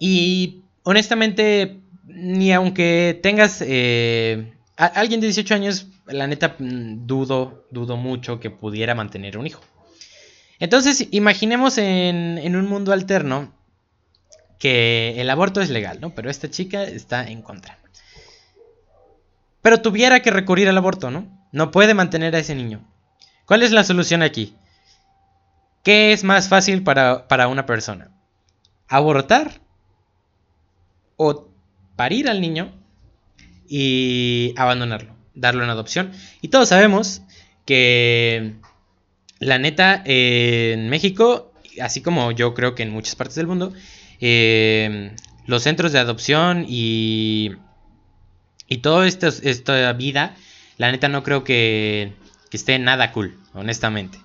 [0.00, 7.96] Y honestamente, ni aunque tengas eh, alguien de 18 años, la neta mm, dudo, dudo
[7.96, 9.62] mucho que pudiera mantener un hijo.
[10.58, 13.52] Entonces, imaginemos en, en un mundo alterno
[14.58, 16.14] que el aborto es legal, ¿no?
[16.14, 17.78] Pero esta chica está en contra.
[19.62, 21.26] Pero tuviera que recurrir al aborto, ¿no?
[21.52, 22.86] No puede mantener a ese niño.
[23.46, 24.56] ¿Cuál es la solución aquí?
[25.82, 28.10] ¿Qué es más fácil para, una persona?
[28.88, 29.60] ¿Abortar?
[31.16, 31.48] ¿O
[31.94, 32.72] parir al niño
[33.68, 35.14] y abandonarlo?
[35.34, 36.12] Darlo en adopción.
[36.40, 37.22] Y todos sabemos
[37.64, 38.54] que
[39.38, 43.72] la neta en México, así como yo creo que en muchas partes del mundo,
[44.20, 45.14] eh,
[45.46, 47.52] los centros de adopción y,
[48.68, 50.36] y toda esta vida,
[50.78, 52.14] la neta no creo que
[52.50, 54.18] que esté nada cool, honestamente.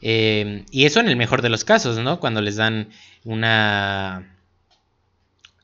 [0.00, 2.20] Eh, y eso en el mejor de los casos, ¿no?
[2.20, 2.90] Cuando les dan
[3.24, 4.36] una...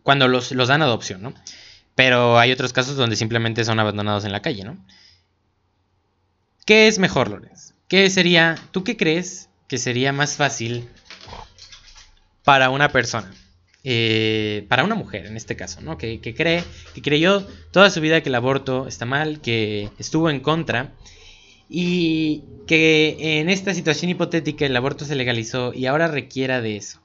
[0.02, 1.34] Cuando los, los dan adopción, ¿no?
[2.00, 4.82] Pero hay otros casos donde simplemente son abandonados en la calle, ¿no?
[6.64, 7.74] ¿Qué es mejor, Lorenz?
[7.88, 10.88] ¿Qué sería, tú qué crees que sería más fácil
[12.42, 13.30] para una persona?
[13.84, 15.98] Eh, para una mujer en este caso, ¿no?
[15.98, 20.40] Que, cree, que creyó toda su vida que el aborto está mal, que estuvo en
[20.40, 20.94] contra
[21.68, 26.98] y que en esta situación hipotética el aborto se legalizó y ahora requiera de eso.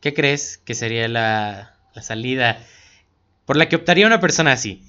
[0.00, 2.66] ¿Qué crees que sería la, salida
[3.48, 4.82] por la que optaría una persona así?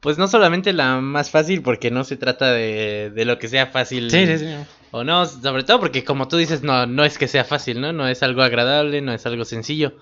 [0.00, 3.66] Pues no solamente la más fácil, porque no se trata de, de lo que sea
[3.66, 4.10] fácil.
[4.10, 4.46] Sí, sí, sí.
[4.92, 7.92] O no, sobre todo porque como tú dices, no, no es que sea fácil, ¿no?
[7.92, 9.98] No es algo agradable, no es algo sencillo.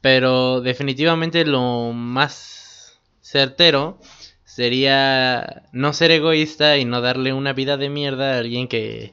[0.00, 3.98] Pero definitivamente lo más certero
[4.44, 9.12] sería no ser egoísta y no darle una vida de mierda a alguien que,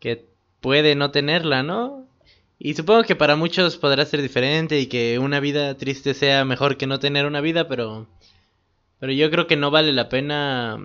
[0.00, 0.24] que
[0.62, 2.07] puede no tenerla, ¿no?
[2.58, 6.76] Y supongo que para muchos podrá ser diferente y que una vida triste sea mejor
[6.76, 8.06] que no tener una vida, pero
[8.98, 10.78] pero yo creo que no vale la pena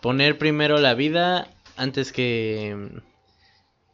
[0.00, 2.76] poner primero la vida antes que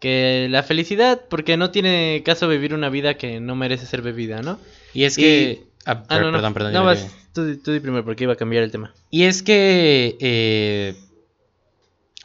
[0.01, 4.41] que la felicidad, porque no tiene caso vivir una vida que no merece ser vivida,
[4.43, 4.59] ¿no?
[4.95, 6.73] Y es que Ah, ah perdón, perdón.
[6.73, 6.95] No,
[7.33, 8.93] tú, tú di primero porque iba a cambiar el tema.
[9.09, 10.97] Y es que eh,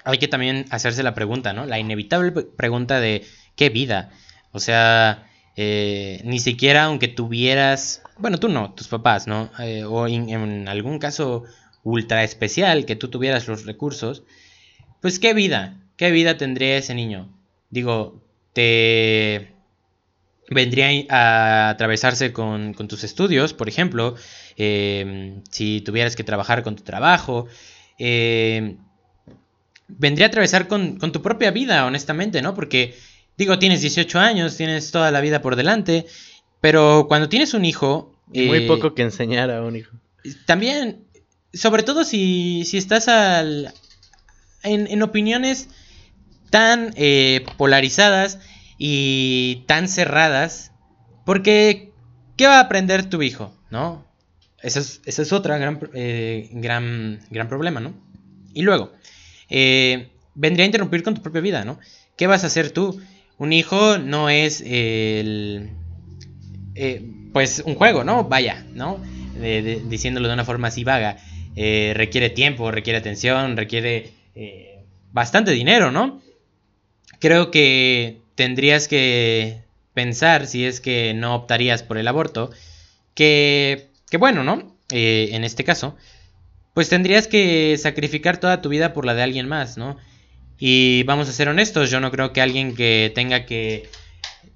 [0.03, 1.67] hay que también hacerse la pregunta, ¿no?
[1.67, 3.23] La inevitable pregunta de
[3.55, 4.11] ¿qué vida?
[4.51, 9.49] O sea, eh, ni siquiera aunque tuvieras, bueno, tú no, tus papás, ¿no?
[9.59, 11.43] Eh, o en algún caso
[11.83, 14.23] ultra especial que tú tuvieras los recursos,
[15.01, 15.77] pues ¿qué vida?
[15.97, 17.29] ¿Qué vida tendría ese niño?
[17.69, 18.21] Digo,
[18.53, 19.51] te
[20.49, 24.15] vendría a atravesarse con, tus estudios, por ejemplo,
[24.57, 27.47] em, si tuvieras que trabajar con tu trabajo,
[27.97, 28.77] em,
[29.87, 32.53] vendría a atravesar con, tu propia vida, honestamente, ¿no?
[32.53, 32.95] Porque,
[33.37, 36.05] digo, tienes 18 años, tienes toda la vida por delante,
[36.59, 38.15] pero cuando tienes un hijo...
[38.27, 39.97] Muy eh, poco que enseñar a un hijo.
[40.45, 41.03] También,
[41.53, 43.73] sobre todo si, si estás al,
[44.63, 45.67] en, en opiniones
[46.49, 48.39] tan eh, polarizadas
[48.77, 50.71] y tan cerradas,
[51.25, 51.91] porque
[52.37, 53.55] ¿qué va a aprender tu hijo?
[53.69, 54.05] ¿No?
[54.61, 57.93] Ese es, esa es otra gran, eh, gran, gran problema, ¿no?
[58.53, 58.91] Y luego,
[59.49, 61.79] eh, vendría a interrumpir con tu propia vida, ¿no?
[62.17, 63.01] ¿Qué vas a hacer tú?
[63.41, 65.71] Un hijo no es el...
[66.75, 67.01] Eh,
[67.33, 68.25] pues un juego, ¿no?
[68.25, 68.99] Vaya, ¿no?
[69.33, 71.17] diciéndolo de una forma así vaga.
[71.55, 76.21] eh, requiere tiempo, requiere atención, requiere eh, bastante dinero, ¿no?
[77.17, 79.63] Creo que tendrías que
[79.95, 82.51] pensar, si es que no optarías por el aborto,
[83.15, 84.75] que, que bueno, ¿no?
[84.91, 85.97] En este caso,
[86.75, 89.97] pues tendrías que sacrificar toda tu vida por la de alguien más, ¿no?
[90.63, 93.89] Y vamos a ser honestos, yo no creo que alguien que tenga que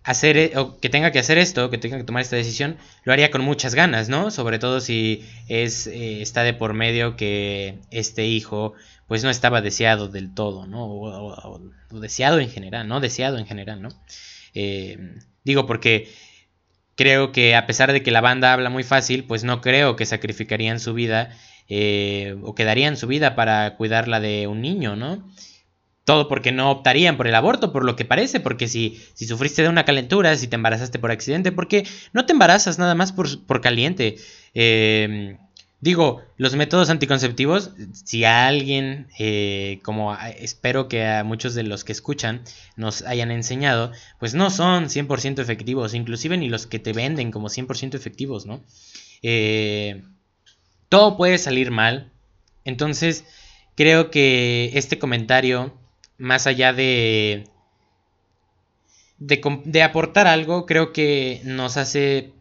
[0.03, 3.11] hacer e, o que tenga que hacer esto, que tenga que tomar esta decisión, lo
[3.11, 4.29] haría con muchas ganas, ¿no?
[4.29, 8.73] Sobre todo si es eh, está de por medio que este hijo
[9.07, 10.85] pues no estaba deseado del todo, ¿no?
[10.85, 13.89] O, deseado en general, no deseado en general, ¿no?
[14.53, 16.07] Eh, digo porque
[16.95, 20.05] creo que a pesar de que la banda habla muy fácil, pues no creo que
[20.05, 21.35] sacrificarían su vida
[21.67, 25.27] eh, o quedarían su vida para cuidarla de un niño, ¿no?
[26.05, 29.63] Todo porque no optarían por el aborto, por lo que parece, porque si, si sufriste
[29.63, 33.43] de una calentura, si te embarazaste por accidente, porque no te embarazas nada más por,
[33.45, 34.15] por caliente.
[34.53, 35.37] Eh,
[35.81, 41.83] digo, los métodos anticonceptivos, si a alguien, eh, como espero que a muchos de los
[41.83, 42.41] que escuchan
[42.75, 47.49] nos hayan enseñado, pues no son 100% efectivos, inclusive ni los que te venden como
[47.49, 48.63] 100% efectivos, ¿no?
[49.21, 50.03] Eh,
[50.89, 52.11] todo puede salir mal.
[52.63, 53.25] Entonces,
[53.75, 55.73] creo que este comentario
[56.17, 57.47] más allá de,
[59.17, 62.33] de, aportar algo, creo que nos hace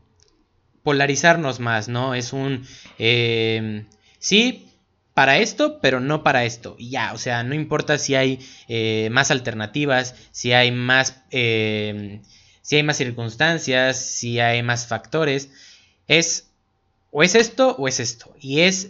[0.83, 2.15] polarizarnos más, ¿no?
[2.15, 2.67] Es un...
[2.99, 3.87] Eh,
[4.19, 4.69] sí,
[5.15, 6.77] para esto, pero no para esto.
[6.79, 11.23] Y ya, o sea, no importa si hay eh, más alternativas, si hay más...
[11.31, 12.21] Eh,
[12.63, 15.51] si hay más circunstancias, si hay más factores.
[16.09, 16.49] Es
[17.17, 18.35] o es esto o es esto.
[18.41, 18.89] Y es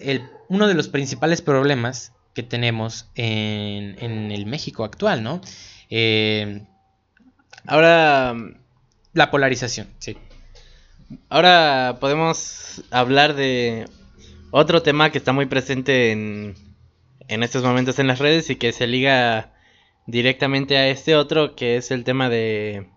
[0.48, 5.40] uno de los principales problemas que tenemos en, en el México actual, ¿no?
[5.88, 6.62] Eh,
[7.66, 8.34] ahora,
[9.12, 10.16] la polarización, sí.
[11.28, 13.86] Ahora podemos hablar de
[14.50, 16.54] otro tema que está muy presente en,
[17.28, 19.52] en estos momentos en las redes y que se liga
[20.06, 22.88] directamente a este otro, que es el tema de,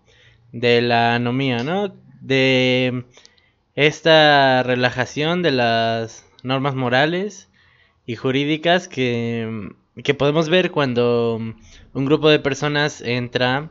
[0.52, 1.94] de la anomía, ¿no?
[2.20, 3.04] De
[3.76, 7.47] esta relajación de las normas morales
[8.08, 9.68] y jurídicas que,
[10.02, 13.70] que podemos ver cuando un grupo de personas entra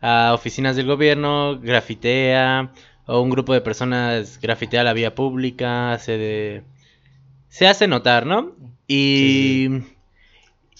[0.00, 2.72] a oficinas del gobierno, grafitea,
[3.04, 6.64] o un grupo de personas grafitea la vía pública, se,
[7.50, 8.56] se hace notar, ¿no?
[8.88, 9.68] Y,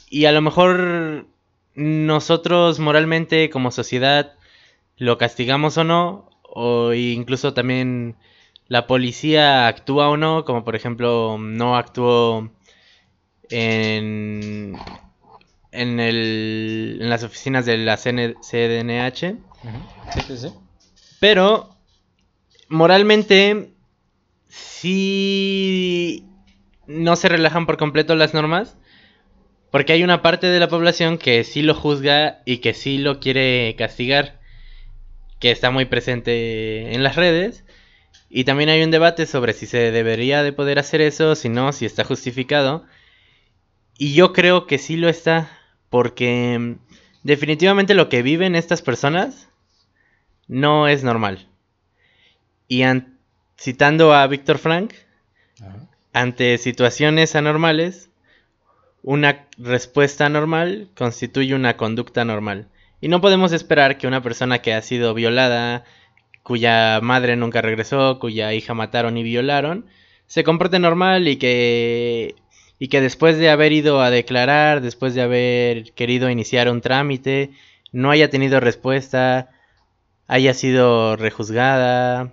[0.08, 1.26] y a lo mejor
[1.74, 4.32] nosotros moralmente como sociedad
[4.96, 8.16] lo castigamos o no, o incluso también
[8.68, 12.50] la policía actúa o no, como por ejemplo no actuó
[13.50, 14.76] en,
[15.72, 19.36] en, el, en las oficinas de la CDNH.
[21.20, 21.76] Pero
[22.68, 23.74] moralmente
[24.48, 26.24] sí
[26.86, 28.76] no se relajan por completo las normas.
[29.70, 33.20] Porque hay una parte de la población que sí lo juzga y que sí lo
[33.20, 34.40] quiere castigar.
[35.38, 37.64] Que está muy presente en las redes.
[38.28, 41.72] Y también hay un debate sobre si se debería de poder hacer eso, si no,
[41.72, 42.84] si está justificado.
[44.02, 45.50] Y yo creo que sí lo está,
[45.90, 46.78] porque mm,
[47.22, 49.50] definitivamente lo que viven estas personas
[50.48, 51.50] no es normal.
[52.66, 52.82] Y
[53.58, 54.94] citando a Víctor Frank,
[56.14, 58.08] ante situaciones anormales,
[59.02, 62.68] una respuesta normal constituye una conducta normal.
[63.02, 65.84] Y no podemos esperar que una persona que ha sido violada,
[66.42, 69.84] cuya madre nunca regresó, cuya hija mataron y violaron,
[70.26, 72.34] se comporte normal y que
[72.82, 77.50] y que después de haber ido a declarar, después de haber querido iniciar un trámite,
[77.92, 79.50] no haya tenido respuesta,
[80.26, 82.32] haya sido rejuzgada,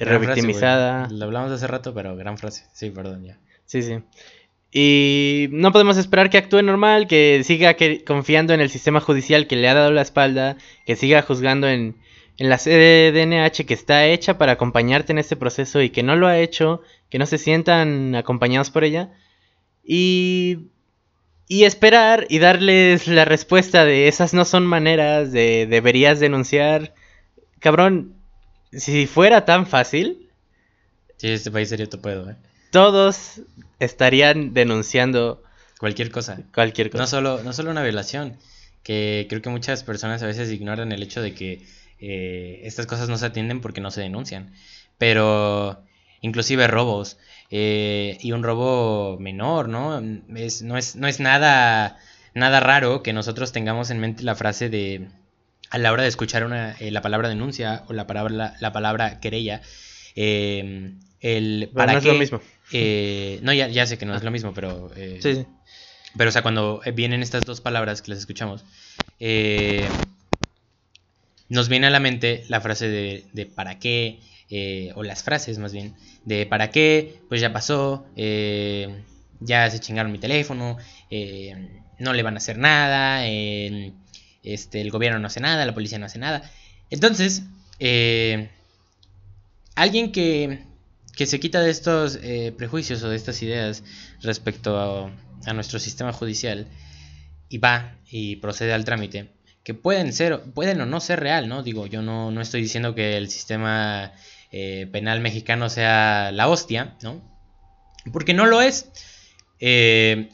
[0.00, 1.08] revictimizada.
[1.12, 2.64] Lo hablamos hace rato, pero gran frase.
[2.72, 3.38] Sí, perdón, ya.
[3.66, 4.00] Sí, sí.
[4.72, 9.54] Y no podemos esperar que actúe normal, que siga confiando en el sistema judicial que
[9.54, 11.94] le ha dado la espalda, que siga juzgando en,
[12.38, 16.26] en la CDNH que está hecha para acompañarte en este proceso y que no lo
[16.26, 19.12] ha hecho, que no se sientan acompañados por ella
[19.84, 20.70] y,
[21.46, 26.94] y esperar y darles la respuesta de esas no son maneras de deberías denunciar.
[27.60, 28.14] Cabrón,
[28.72, 30.30] si fuera tan fácil.
[31.16, 32.36] Sí, este país sería puedo, ¿eh?
[32.70, 33.42] Todos
[33.78, 35.42] estarían denunciando
[35.78, 36.40] cualquier cosa.
[36.52, 37.02] Cualquier cosa.
[37.02, 38.36] No solo, no solo una violación,
[38.82, 41.62] que creo que muchas personas a veces ignoran el hecho de que
[42.00, 44.52] eh, estas cosas no se atienden porque no se denuncian.
[44.98, 45.84] Pero
[46.20, 47.18] inclusive robos.
[47.56, 50.02] Eh, y un robo menor, ¿no?
[50.34, 51.98] Es, no, es, no es nada,
[52.34, 55.08] nada raro que nosotros tengamos en mente la frase de,
[55.70, 59.20] a la hora de escuchar una, eh, la palabra denuncia o la palabra, la palabra
[59.20, 59.62] querella,
[60.16, 62.08] eh, el para no es qué.
[62.08, 62.40] lo mismo.
[62.72, 64.90] eh, no, ya, ya sé que no es lo mismo, pero.
[65.20, 65.46] Sí, sí.
[66.16, 68.64] pero, o sea, cuando vienen estas dos palabras que las escuchamos,
[71.48, 74.18] nos viene a la mente la frase de, de para qué,
[74.50, 79.02] eh, o las frases más bien, de para qué, pues ya pasó, eh,
[79.40, 80.76] ya se chingaron mi teléfono,
[81.10, 85.98] eh, no le van a hacer nada, este, el gobierno no hace nada, la policía
[85.98, 86.50] no hace nada.
[86.90, 87.42] Entonces,
[89.74, 90.64] alguien que,
[91.16, 92.18] que se quita de estos
[92.56, 93.82] prejuicios o de estas ideas
[94.22, 95.10] respecto a,
[95.46, 96.66] a nuestro sistema judicial
[97.48, 99.30] y va y procede al trámite,
[99.62, 101.62] que pueden ser, pueden o no ser real, ¿no?
[101.62, 104.12] Digo, yo no, no estoy diciendo que el sistema
[104.56, 107.20] eh, penal mexicano sea la hostia, ¿no?
[108.12, 108.88] Porque no lo es.
[109.58, 110.28] Eh,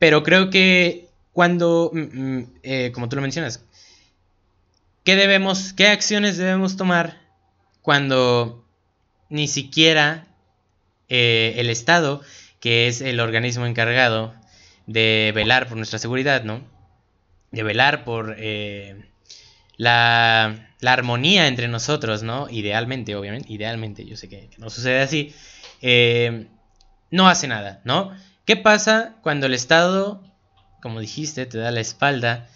[0.00, 3.64] pero creo que cuando, mm, mm, eh, como tú lo mencionas,
[5.04, 7.20] ¿qué debemos, qué acciones debemos tomar
[7.80, 8.66] cuando
[9.28, 10.26] ni siquiera
[11.08, 12.22] el Estado,
[12.58, 14.34] que es el organismo encargado
[14.88, 16.60] de velar por nuestra seguridad, ¿no?
[17.52, 18.34] De velar por
[19.76, 22.48] la, la armonía entre nosotros, ¿no?
[22.50, 25.34] Idealmente, obviamente, idealmente, yo sé que, no sucede así,
[25.80, 26.46] eh,
[27.10, 28.12] no hace nada, ¿no?
[28.44, 30.22] ¿Qué pasa cuando el Estado,
[30.82, 32.48] como dijiste, te da la espalda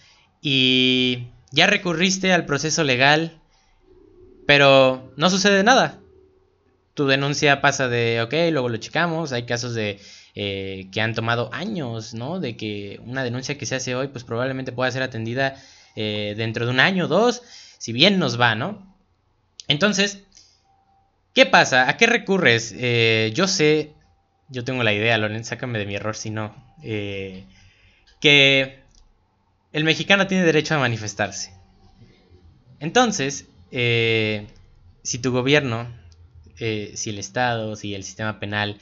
[0.43, 3.41] y ya recurriste al proceso legal,
[4.47, 5.99] pero no sucede nada?
[6.95, 10.01] Tu denuncia pasa de, ok, luego lo checamos, hay casos de
[10.35, 12.41] eh, que han tomado años, ¿no?
[12.41, 15.57] De que una denuncia que se hace hoy, pues probablemente pueda ser atendida
[16.01, 17.43] eh, dentro de un año o dos,
[17.79, 18.97] si bien nos va, ¿no?
[19.67, 20.23] Entonces,
[21.35, 21.89] ¿qué pasa?
[21.89, 22.73] ¿A qué recurres?
[22.79, 23.95] Eh, yo sé,
[24.49, 27.47] yo tengo la idea, Loren, sácame de mi error si no, eh,
[28.21, 28.79] que
[29.73, 31.53] el mexicano tiene derecho a manifestarse.
[32.79, 35.93] Entonces, si tu gobierno,
[36.57, 38.79] si el Estado, si el sistema penal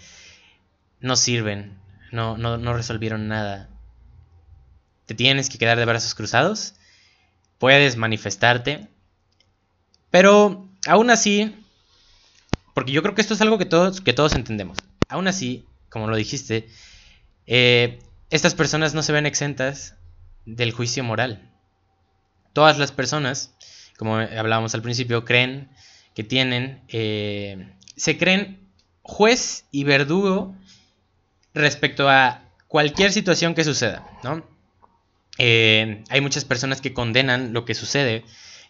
[1.01, 1.79] no sirven,
[2.13, 3.71] no, no, no resolvieron nada,
[5.07, 6.75] te tienes que quedar de brazos cruzados,
[7.59, 8.89] puedes manifestarte,
[10.11, 11.55] pero aún así,
[12.75, 14.79] porque yo creo que esto es algo que todos, que todos entendemos,
[15.09, 16.69] aún así, como lo dijiste,
[17.47, 17.99] eh,
[18.31, 19.95] estas personas no se ven exentas
[20.45, 21.53] del juicio moral.
[22.53, 23.55] Todas las personas,
[23.99, 25.71] como hablábamos al principio, creen
[26.15, 28.71] que tienen, eh, se creen
[29.03, 30.57] juez y verdugo
[31.55, 34.45] respecto a cualquier situación que suceda, ¿no?
[35.39, 38.25] Eh, hay muchas personas que condenan lo que sucede,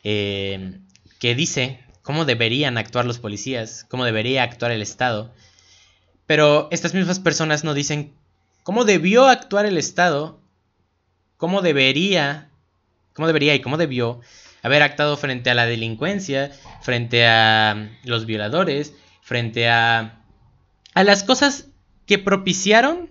[0.05, 0.79] eh,
[1.19, 5.33] que dice cómo deberían actuar los policías, cómo debería actuar el Estado,
[6.27, 8.13] pero estas mismas personas no dicen
[8.63, 10.41] cómo debió actuar el Estado,
[11.37, 12.51] cómo debería,
[13.13, 14.21] cómo debería y cómo debió
[14.63, 16.51] haber actuado frente a la delincuencia,
[16.83, 18.93] frente a los violadores,
[19.23, 20.21] frente a,
[20.95, 21.69] a las cosas
[22.07, 23.11] que propiciaron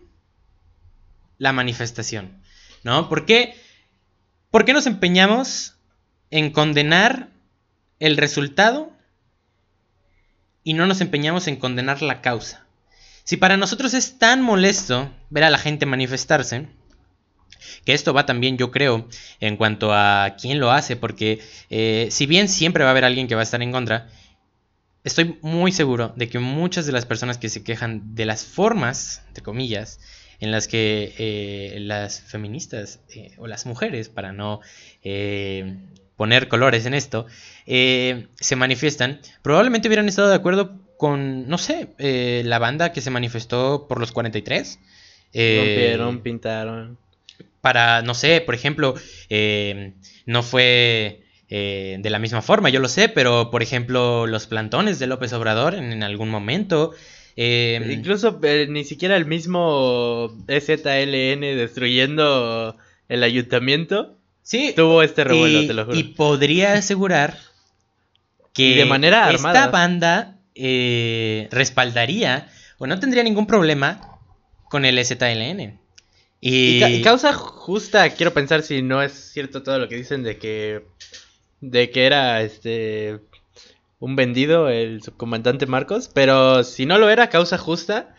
[1.37, 2.41] la manifestación,
[2.85, 3.09] ¿no?
[3.09, 3.55] ¿Por qué,
[4.51, 5.73] ¿Por qué nos empeñamos
[6.29, 7.29] en condenar
[7.99, 8.93] el resultado
[10.63, 12.63] y no nos empeñamos en condenar la causa?
[13.23, 16.67] Si para nosotros es tan molesto ver a la gente manifestarse,
[17.85, 19.09] que esto va también, yo creo,
[19.39, 23.27] en cuanto a quién lo hace, porque eh, si bien siempre va a haber alguien
[23.27, 24.09] que va a estar en contra,
[25.03, 29.23] estoy muy seguro de que muchas de las personas que se quejan de las formas,
[29.29, 29.99] entre comillas,
[30.39, 34.61] en las que eh, las feministas eh, o las mujeres, para no
[35.03, 35.77] eh,
[36.15, 37.25] poner colores en esto,
[37.65, 41.89] eh, se manifiestan, probablemente hubieran estado de acuerdo con, no sé,
[42.43, 44.79] la banda que se manifestó por los 43.
[45.33, 46.97] eh, Rompieron, pintaron.
[47.61, 48.95] para, no sé, por ejemplo,
[49.29, 49.93] eh,
[50.25, 54.99] no fue eh, de la misma forma, yo lo sé, pero por ejemplo, los plantones
[54.99, 56.91] de López Obrador en, en algún momento.
[57.37, 62.77] Eh, Incluso eh, ni siquiera el mismo EZLN destruyendo
[63.09, 65.97] el ayuntamiento sí, tuvo este revuelo, y, te lo juro.
[65.97, 67.37] y podría asegurar
[68.53, 69.67] que de manera esta armada.
[69.67, 74.19] banda eh, respaldaría o no tendría ningún problema
[74.69, 75.79] con el ZLN.
[76.41, 79.95] Y, Y, ca- y causa justa, quiero pensar si no es cierto todo lo que
[79.95, 80.83] dicen de que
[81.61, 83.19] de que era este
[84.05, 88.13] un vendido el subcomandante Marcos, pero si no lo era, causa justa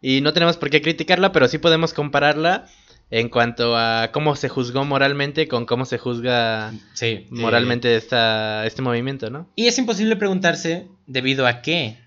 [0.00, 2.66] y no tenemos por qué criticarla, pero sí podemos compararla
[3.10, 8.64] en cuanto a cómo se juzgó moralmente con cómo se juzga sí, eh, moralmente esta,
[8.66, 9.48] este movimiento, ¿no?
[9.56, 11.98] Y es imposible preguntarse debido a qué,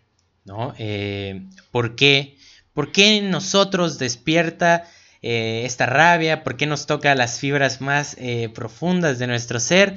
[0.45, 0.73] ¿no?
[0.77, 2.37] Eh, ¿Por qué?
[2.73, 4.85] ¿Por qué en nosotros despierta
[5.21, 6.45] eh, esta rabia?
[6.45, 9.95] ¿Por qué nos toca las fibras más eh, profundas de nuestro ser?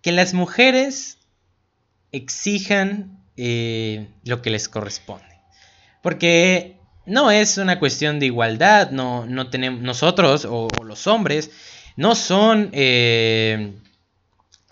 [0.00, 1.17] Que las mujeres
[2.12, 5.26] exijan eh, lo que les corresponde.
[6.02, 11.50] Porque no es una cuestión de igualdad, no, no tenemos nosotros o, los hombres
[11.96, 13.74] no son eh,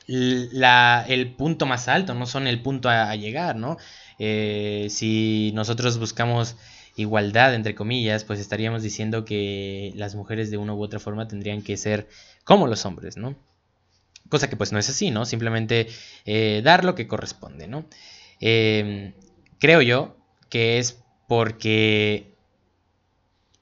[0.06, 3.78] el punto más alto, no son el punto a, llegar, ¿no?
[4.18, 6.56] Eh, si nosotros buscamos
[6.94, 11.62] igualdad, entre comillas, pues estaríamos diciendo que las mujeres de una u otra forma tendrían
[11.62, 12.08] que ser
[12.44, 13.36] como los hombres, ¿no?
[14.28, 15.24] Cosa que pues no es así, ¿no?
[15.24, 15.88] Simplemente
[16.24, 17.86] eh, dar lo que corresponde, ¿no?
[18.40, 19.14] Em,
[19.58, 20.16] creo yo
[20.48, 22.34] que es porque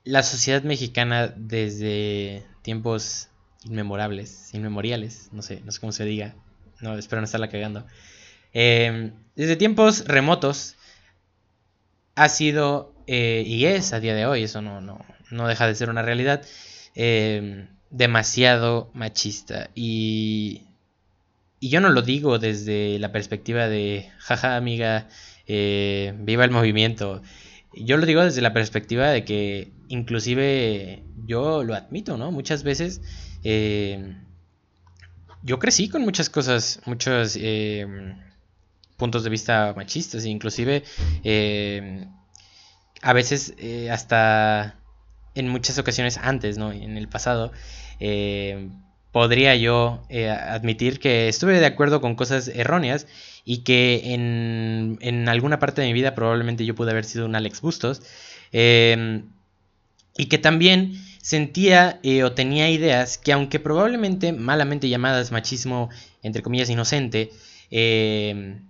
[0.05, 3.29] la sociedad mexicana desde tiempos
[3.65, 6.35] inmemorables, inmemoriales, no sé, no sé cómo se diga,
[6.81, 7.87] no, espero no estarla cagando.
[8.53, 10.77] Em, desde tiempos remotos
[12.15, 15.75] ha sido eh, y es a día de hoy, eso no, no, no deja de
[15.75, 16.43] ser una realidad,
[16.95, 19.70] em, demasiado machista.
[19.74, 20.62] Y,
[21.61, 25.09] y yo no lo digo desde la perspectiva de, jaja amiga,
[25.47, 27.22] eh, viva el movimiento.
[27.72, 32.30] Yo lo digo desde la perspectiva de que inclusive yo lo admito, ¿no?
[32.30, 33.01] Muchas veces
[33.45, 34.16] eh,
[35.42, 37.86] yo crecí con muchas cosas, muchos eh,
[38.97, 40.82] puntos de vista machistas, inclusive
[41.22, 42.07] eh,
[43.03, 43.55] a veces
[43.90, 44.76] hasta
[45.34, 46.72] en muchas ocasiones antes, ¿no?
[46.72, 47.53] En el pasado,
[49.12, 50.03] podría yo
[50.51, 53.07] admitir que estuve de acuerdo con cosas erróneas
[53.45, 57.36] y que en, en, alguna parte de mi vida probablemente yo pude haber sido un
[57.36, 58.03] Alex Bustos.
[58.53, 65.88] y que también sentía eh, o tenía ideas que aunque probablemente malamente llamadas machismo,
[66.22, 67.30] entre comillas, inocente,
[67.70, 68.61] em,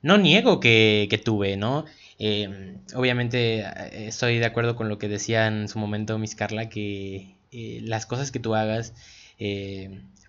[0.00, 1.86] no niego que, tuve, ¿no?
[2.20, 6.68] Em, obviamente eh, estoy de acuerdo con lo que decía en su momento Miss Carla,
[6.68, 8.92] que eh, las cosas que tú hagas,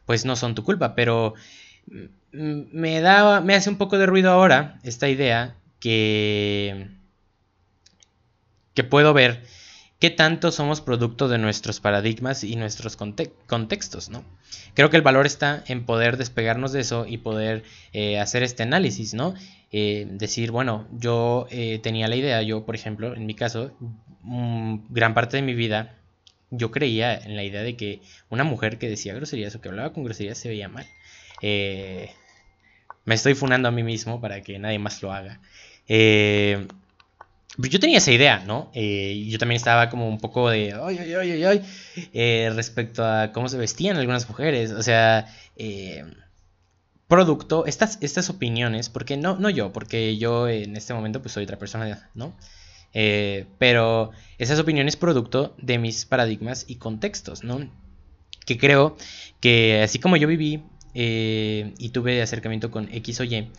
[0.06, 1.34] pues no son tu culpa, pero
[2.32, 6.88] me da, me hace un poco de ruido ahora esta idea que,
[8.74, 9.44] que puedo ver
[10.00, 14.24] qué tanto somos producto de nuestros paradigmas y nuestros contextos, ¿no?
[14.74, 17.64] Creo que el valor está en poder despegarnos de eso y poder
[17.94, 19.34] eh, hacer este análisis, ¿no?
[19.72, 23.72] Eh, decir, bueno, yo eh, tenía la idea, yo, por ejemplo, en mi caso,
[24.22, 25.96] mm, gran parte de mi vida,
[26.58, 29.94] yo creía en la idea de que una mujer que decía groserías o que hablaba
[29.94, 30.88] con groserías se veía mal.
[31.42, 35.40] me estoy funando a mí mismo para que nadie más lo haga.
[37.58, 38.70] Pues yo tenía esa idea, ¿no?
[38.74, 41.62] Eh, yo también estaba como un poco de, ay, ay, ay, ay,
[42.14, 44.72] eh, respecto a cómo se vestían algunas mujeres.
[44.72, 46.04] O sea, eh,
[47.08, 51.46] producto, estas, estas opiniones, porque no, no yo, porque yo en este momento pues soy
[51.46, 52.36] otra persona, ¿no?
[53.58, 57.70] Pero esas opiniones producto de mis paradigmas y contextos, ¿no?
[58.46, 58.96] Que creo
[59.42, 63.52] que así como yo viví y tuve acercamiento con X o Y,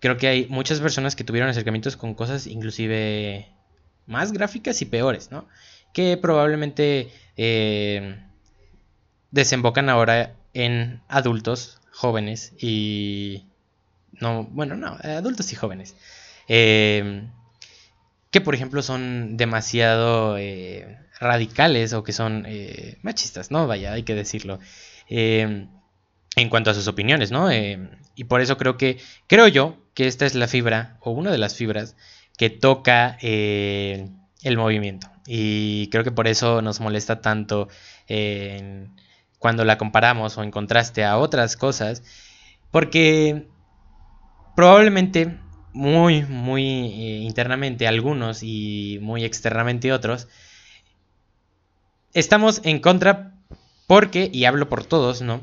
[0.00, 3.48] creo que hay muchas personas que tuvieron acercamientos con cosas inclusive
[4.06, 5.48] más gráficas y peores, ¿no?
[5.92, 8.18] Que probablemente eh,
[9.30, 13.46] desembocan ahora en adultos jóvenes y...
[14.20, 15.96] No, bueno, no, adultos y jóvenes.
[16.48, 17.26] Eh,
[18.34, 22.46] que por ejemplo son demasiado eh, radicales o que son
[23.02, 23.66] machistas, ¿no?
[23.68, 24.58] Vaya, hay que decirlo.
[25.08, 25.68] en
[26.50, 27.48] cuanto a sus opiniones, ¿no?
[28.16, 31.38] y por eso creo que, creo yo, que esta es la fibra o una de
[31.38, 31.96] las fibras
[32.36, 34.08] que toca eh,
[34.42, 35.08] el movimiento.
[35.26, 37.68] Y creo que por eso nos molesta tanto
[38.08, 38.88] eh,
[39.38, 42.02] cuando la comparamos o en contraste a otras cosas.
[42.70, 43.46] Porque
[44.56, 45.38] probablemente
[45.74, 50.28] muy, muy eh, internamente algunos y muy externamente otros,
[52.14, 53.34] estamos en contra
[53.86, 55.42] porque, y hablo por todos, ¿no?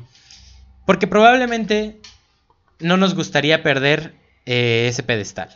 [0.86, 2.00] Porque probablemente
[2.80, 4.14] no nos gustaría perder
[4.46, 5.50] eh, ese pedestal.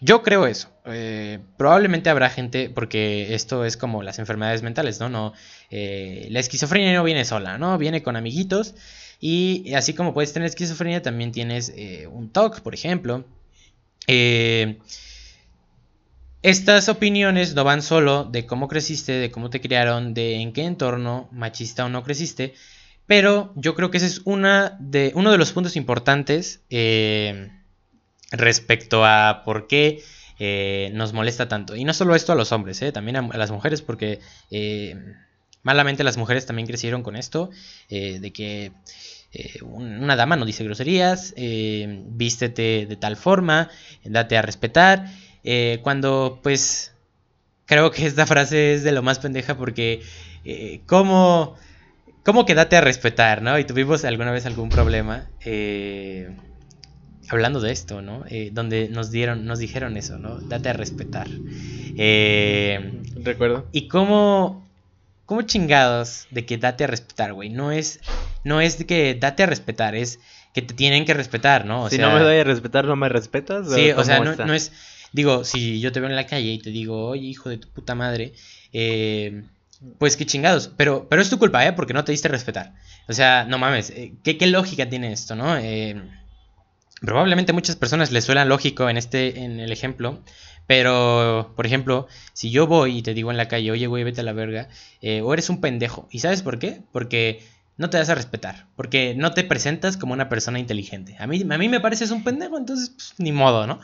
[0.00, 0.70] Yo creo eso.
[0.86, 5.08] Eh, probablemente habrá gente, porque esto es como las enfermedades mentales, ¿no?
[5.08, 5.32] no
[5.70, 7.76] la esquizofrenia no viene sola, ¿no?
[7.78, 8.74] Viene con amiguitos.
[9.18, 11.72] Y así como puedes tener esquizofrenia, también tienes
[12.12, 13.24] un TOC, por ejemplo.
[16.42, 20.64] Estas opiniones no van solo de cómo creciste, de cómo te criaron, de en qué
[20.64, 22.54] entorno machista o no creciste.
[23.06, 26.60] Pero yo creo que ese es uno de los puntos importantes
[28.30, 30.02] respecto a por qué
[30.38, 31.76] eh, nos molesta tanto.
[31.76, 34.96] Y no solo esto a los hombres, eh, también a, las mujeres, porque eh,
[35.62, 37.50] malamente las mujeres también crecieron con esto,
[37.88, 38.72] de que
[39.62, 43.70] una dama no dice groserías, vístete de tal forma,
[44.04, 45.06] date a respetar,
[45.82, 46.92] cuando pues
[47.66, 50.02] creo que esta frase es de lo más pendeja porque
[50.86, 51.56] ¿cómo,
[52.24, 53.58] cómo que date a respetar, ¿no?
[53.58, 55.28] Y tuvimos alguna vez algún problema
[57.28, 58.24] hablando de esto, ¿no?
[58.28, 60.40] Eh, donde nos dieron, nos dijeron eso, ¿no?
[60.40, 61.28] Date a respetar.
[61.96, 63.68] Eh, Recuerdo.
[63.72, 64.63] y cómo,
[65.26, 67.50] cómo chingados de que date a respetar, güey.
[67.50, 68.00] No es,
[68.44, 70.20] no es de que date a respetar, es
[70.52, 71.84] que te tienen que respetar, ¿no?
[71.84, 73.72] O si sea, no me doy a respetar, ¿no me respetas?
[73.72, 74.72] Sí, o sea, no, no es.
[75.12, 77.68] Digo, si yo te veo en la calle y te digo, oye, hijo de tu
[77.68, 78.32] puta madre,
[78.72, 79.44] eh,
[79.98, 80.72] pues qué chingados.
[80.76, 81.72] Pero, pero es tu culpa, ¿eh?
[81.72, 82.74] Porque no te diste a respetar.
[83.08, 85.56] O sea, no mames, eh, ¿qué, qué lógica tiene esto, no?
[85.56, 86.00] Eh,
[87.04, 90.20] probablemente muchas personas les suena lógico en este, en el ejemplo.
[90.66, 94.22] Pero, por ejemplo, si yo voy y te digo en la calle, oye, güey, vete
[94.22, 94.68] a la verga,
[95.02, 96.08] eh, o eres un pendejo.
[96.10, 96.80] ¿Y sabes por qué?
[96.90, 97.42] Porque
[97.76, 98.66] no te das a respetar.
[98.76, 101.16] Porque no te presentas como una persona inteligente.
[101.18, 103.80] A mí, a mí me pareces un pendejo, entonces, pues, ni modo, ¿no?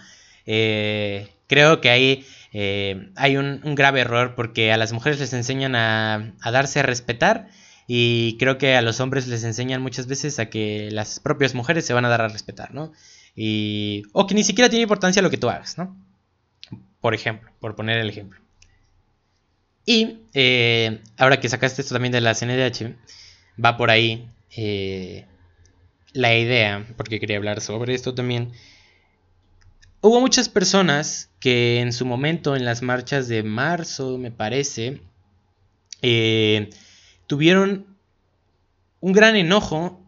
[0.47, 5.33] Eh, creo que ahí eh, hay un, un grave error porque a las mujeres les
[5.35, 7.49] enseñan a, a darse a respetar
[7.93, 11.84] y creo que a los hombres les enseñan muchas veces a que las propias mujeres
[11.84, 12.93] se van a dar a respetar, ¿no?
[13.34, 15.97] Y, o que ni siquiera tiene importancia lo que tú hagas, ¿no?
[17.01, 18.38] Por ejemplo, por poner el ejemplo.
[19.84, 22.95] Y eh, ahora que sacaste esto también de la CNDH,
[23.59, 25.26] va por ahí eh,
[26.12, 28.53] la idea, porque quería hablar sobre esto también.
[30.01, 35.01] Hubo muchas personas que en su momento, en las marchas de marzo, me parece,
[36.03, 36.70] eh,
[37.31, 37.87] tuvieron
[38.99, 40.05] un gran enojo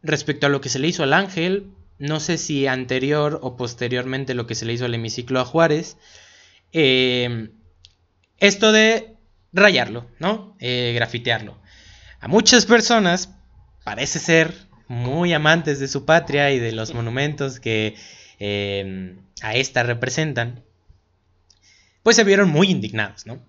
[0.00, 1.72] respecto a lo que se le hizo al ángel.
[1.98, 5.96] No sé si anterior o posteriormente lo que se le hizo al hemiciclo a Juárez.
[6.72, 7.50] Eh,
[8.38, 9.16] esto de
[9.52, 10.56] rayarlo, ¿no?
[10.60, 11.58] Eh, grafitearlo.
[12.20, 13.34] A muchas personas
[13.82, 14.54] parece ser
[14.86, 17.96] muy amantes de su patria y de los monumentos que
[18.38, 20.62] eh, a esta representan,
[22.04, 23.44] pues se vieron muy indignados, ¿no?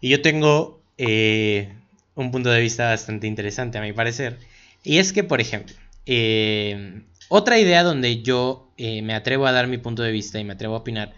[0.00, 1.74] Y yo tengo eh,
[2.14, 4.38] un punto de vista bastante interesante a mi parecer,
[4.82, 5.74] y es que, por ejemplo,
[6.06, 10.44] eh, otra idea donde yo eh, me atrevo a dar mi punto de vista y
[10.44, 11.14] me atrevo a opinar,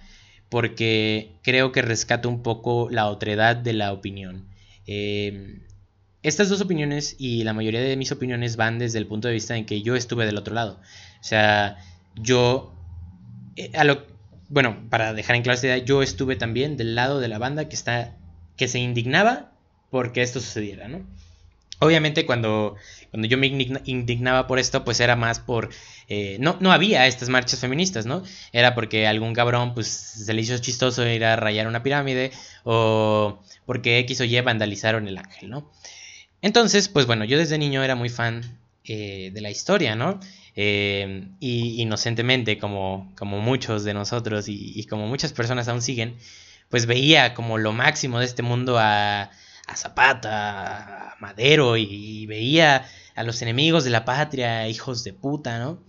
[0.48, 4.46] porque creo que rescato un poco la otredad de la opinión.
[4.86, 5.60] Eh,
[6.22, 9.56] estas dos opiniones y la mayoría de mis opiniones van desde el punto de vista
[9.56, 10.80] en que yo estuve del otro lado.
[11.20, 11.76] O sea,
[12.14, 12.74] yo
[13.74, 14.06] a lo,
[14.48, 17.68] bueno, para dejar en claro esta idea, yo estuve también del lado de la banda
[17.68, 18.16] que está
[18.56, 19.52] que se indignaba
[19.90, 21.04] porque esto sucediera, ¿no?
[21.78, 22.76] Obviamente cuando,
[23.10, 25.68] cuando yo me indigna- indignaba por esto, pues era más por...
[26.08, 28.22] eh, no, no había estas marchas feministas, ¿no?
[28.52, 32.32] Era porque algún cabrón pues se le hizo chistoso ir a rayar una pirámide
[32.64, 35.70] o porque X o Y vandalizaron el ángel, ¿no?
[36.42, 40.20] Entonces, pues bueno, yo desde niño era muy fan eh, de la historia, ¿no?
[40.54, 46.16] Eh, y inocentemente, como, como muchos de nosotros y como muchas personas aún siguen,
[46.70, 49.30] pues veía como lo máximo de este mundo a,
[49.66, 55.58] a Zapata, a Madero, y, veía a los enemigos de la patria, hijos de puta,
[55.58, 55.82] ¿no?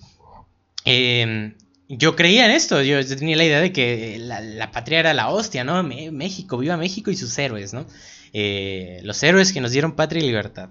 [0.86, 1.54] Eh,
[1.90, 5.64] yo creía en esto, yo tenía la idea de que la, patria era la hostia,
[5.64, 5.84] ¿no?
[5.84, 7.86] México, viva México y sus héroes, ¿no?
[8.34, 10.70] Eh, los héroes que nos dieron patria y libertad.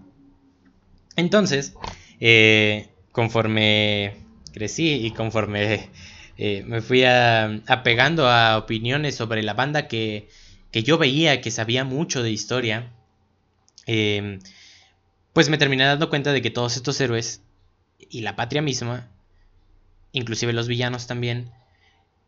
[1.16, 1.72] Entonces,
[2.20, 4.16] eh, conforme
[4.52, 5.88] crecí y conforme
[6.36, 10.28] eh, me fui apegando a opiniones sobre la banda que,
[10.70, 12.92] que yo veía que sabía mucho de historia,
[13.86, 14.38] eh,
[15.32, 17.42] pues me terminé dando cuenta de que todos estos héroes
[17.98, 19.08] y la patria misma,
[20.12, 21.50] inclusive los villanos también,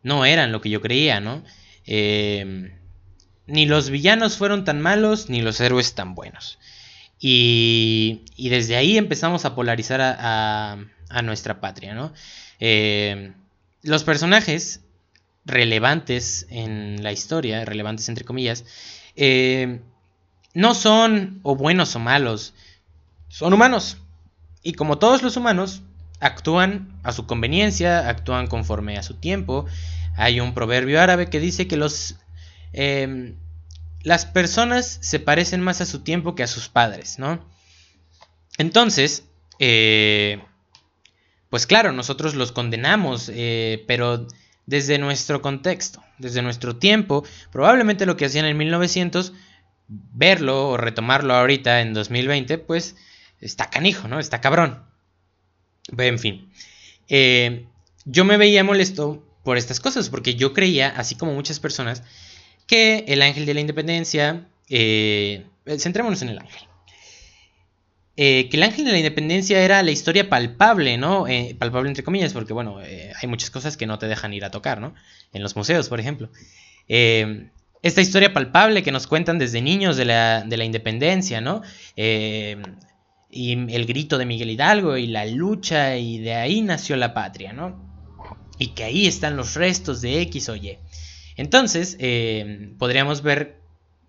[0.03, 1.43] no eran lo que yo creía, ¿no?
[1.85, 2.71] Eh,
[3.47, 6.59] ni los villanos fueron tan malos, ni los héroes tan buenos.
[7.19, 10.77] Y, desde ahí empezamos a polarizar a,
[11.23, 12.13] nuestra patria, ¿no?
[12.59, 13.33] Eh,
[13.81, 14.81] los personajes
[15.49, 18.65] relevantes en la historia, relevantes entre comillas,
[19.15, 19.81] eh,
[20.53, 22.53] no son o buenos o malos,
[23.27, 23.97] son humanos.
[24.63, 25.81] Y como todos los humanos,
[26.19, 29.65] actúan a su conveniencia, actúan conforme a su tiempo.
[30.15, 32.15] Hay un proverbio árabe que dice que los
[32.73, 33.35] eh,
[34.03, 37.43] las personas se parecen más a su tiempo que a sus padres, ¿no?
[38.57, 39.25] Entonces,
[39.59, 40.41] eh,
[41.49, 44.27] pues claro, nosotros los condenamos, eh, pero
[44.69, 49.33] desde nuestro contexto, desde nuestro tiempo, probablemente lo que hacían en 1900,
[49.87, 52.95] verlo o retomarlo ahorita en 2020, pues
[53.41, 54.19] está canijo, ¿no?
[54.19, 54.83] Está cabrón.
[55.97, 56.53] En fin,
[57.07, 57.65] eh,
[58.05, 62.03] yo me veía molesto por estas cosas, porque yo creía, así como muchas personas,
[62.67, 65.47] que el ángel de la independencia, eh,
[65.79, 66.68] centrémonos en el ángel,
[68.21, 71.25] eh, que el ángel de la independencia era la historia palpable, ¿no?
[71.25, 74.43] Eh, palpable entre comillas, porque bueno, eh, hay muchas cosas que no te dejan ir
[74.43, 74.93] a tocar, ¿no?
[75.31, 76.29] En los museos, por ejemplo.
[76.85, 81.61] Esta historia palpable que nos cuentan desde niños de la, de la independencia, ¿no?
[81.95, 87.53] Y el grito de Miguel Hidalgo y la lucha y de ahí nació la patria,
[87.53, 87.87] ¿no?
[88.57, 90.77] y que ahí están los restos de X o Y.
[91.37, 91.97] Entonces,
[92.77, 93.58] podríamos ver,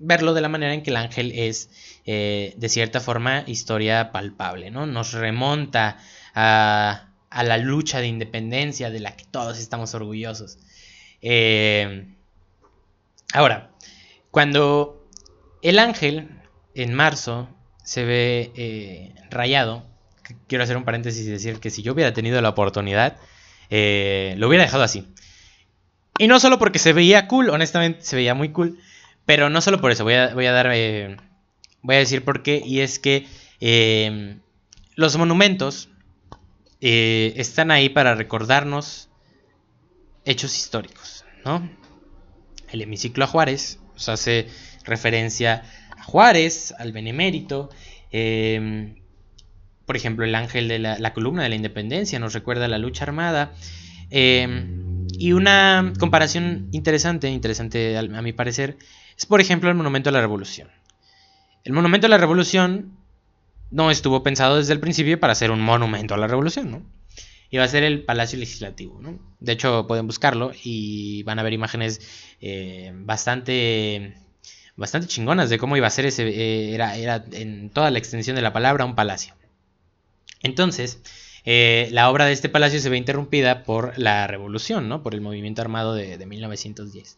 [0.00, 1.70] verlo de la manera en que el ángel es,
[2.06, 4.86] eh, de cierta forma, historia palpable, ¿no?
[4.86, 5.98] Nos remonta
[6.34, 10.58] a, la lucha de independencia de la que todos estamos orgullosos.
[11.22, 12.08] Eh,
[13.32, 13.70] ahora,
[14.32, 15.06] cuando
[15.62, 16.30] el ángel
[16.74, 17.48] en marzo
[17.84, 19.86] se ve rayado,
[20.48, 23.18] quiero hacer un paréntesis y decir que si yo hubiera tenido la oportunidad,
[23.70, 25.06] lo hubiera dejado así.
[26.18, 28.78] Y no solo porque se veía cool, honestamente se veía muy cool.
[29.30, 30.72] Pero no solo por eso, voy a, voy a dar.
[30.74, 31.16] Eh,
[31.82, 32.60] voy a decir por qué.
[32.66, 33.28] Y es que
[33.60, 34.38] eh,
[34.96, 35.88] los monumentos
[36.80, 39.08] eh, están ahí para recordarnos
[40.24, 41.70] hechos históricos, ¿no?
[42.72, 43.78] El hemiciclo a Juárez
[44.08, 44.48] hace
[44.82, 45.62] referencia
[45.96, 47.70] a Juárez, al Benemérito.
[49.86, 52.78] por ejemplo, el ángel de la, la, columna de la independencia nos recuerda a la
[52.78, 53.52] lucha armada.
[55.20, 58.78] Y una comparación interesante, interesante a, mi parecer,
[59.20, 60.70] es por ejemplo el Monumento a la Revolución.
[61.62, 62.96] El Monumento a la Revolución
[63.70, 66.82] no estuvo pensado desde el principio para ser un monumento a la revolución, ¿no?
[67.50, 69.18] Iba a ser el Palacio Legislativo, ¿no?
[69.40, 72.00] De hecho, pueden buscarlo y van a ver imágenes
[72.40, 74.14] eh, bastante,
[74.74, 78.36] bastante chingonas de cómo iba a ser ese, eh, era, era en toda la extensión
[78.36, 79.34] de la palabra un palacio.
[80.42, 81.02] Entonces,
[81.44, 85.02] eh, la obra de este palacio se ve interrumpida por la revolución, ¿no?
[85.02, 87.16] Por el movimiento armado de, 1910.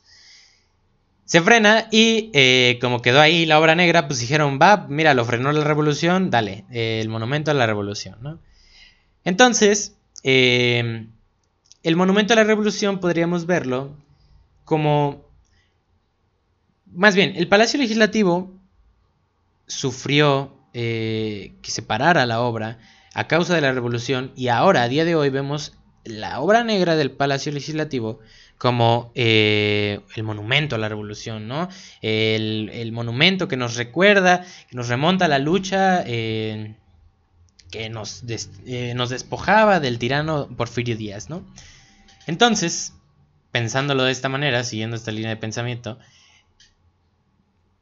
[1.33, 5.24] Se frena y eh, como quedó ahí la obra negra, pues dijeron, va, mira, lo
[5.24, 8.39] frenó la revolución, dale, eh, el monumento a la revolución, ¿no?
[9.24, 11.07] Entonces, el
[11.97, 13.97] monumento a la revolución podríamos verlo
[14.66, 15.24] como...
[16.85, 18.53] Más bien, el Palacio Legislativo
[19.66, 22.78] sufrió que se parara la obra
[23.14, 26.95] a causa de la revolución y ahora a día de hoy vemos la obra negra
[26.95, 28.20] del Palacio Legislativo
[28.63, 31.69] como eh, el monumento a la revolución, ¿no?
[32.01, 36.77] El, monumento que nos recuerda, que nos remonta a la lucha eh,
[37.73, 38.23] que nos,
[38.65, 41.45] eh, nos, despojaba del tirano Porfirio Díaz, ¿no?
[42.29, 42.93] Entonces,
[43.51, 45.99] pensándolo de esta manera, siguiendo esta línea de pensamiento,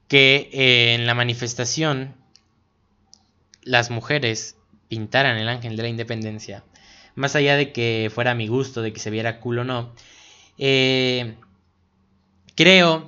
[0.09, 0.49] que
[0.95, 2.15] en la manifestación
[3.65, 4.57] las mujeres
[4.89, 6.65] pintaran el ángel de la independencia,
[7.17, 9.93] más allá de que fuera a mi gusto, de que se viera cool o no,
[10.63, 11.37] eh,
[12.55, 13.07] creo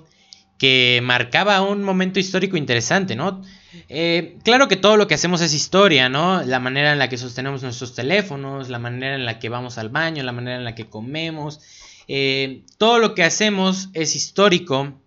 [0.59, 3.43] que marcaba un momento histórico interesante, ¿no?
[3.89, 6.43] Eh, claro que todo lo que hacemos es historia, ¿no?
[6.43, 9.91] La manera en la que sostenemos nuestros teléfonos, la manera en la que vamos al
[9.91, 11.61] baño, la manera en la que comemos,
[12.09, 14.99] eh, todo lo que hacemos es histórico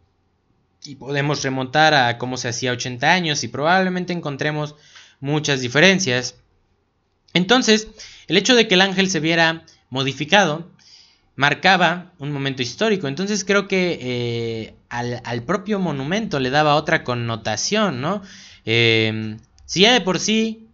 [0.85, 4.75] y podemos remontar a cómo se hacía 80 años y probablemente encontremos
[5.19, 6.35] muchas diferencias.
[7.33, 7.87] Entonces,
[8.27, 10.74] el hecho de que el ángel se viera modificado
[11.35, 13.07] marcaba un momento histórico.
[13.07, 18.21] Entonces creo que eh, al, propio monumento le daba otra connotación, ¿no?
[18.65, 20.67] Em, si ya de por sí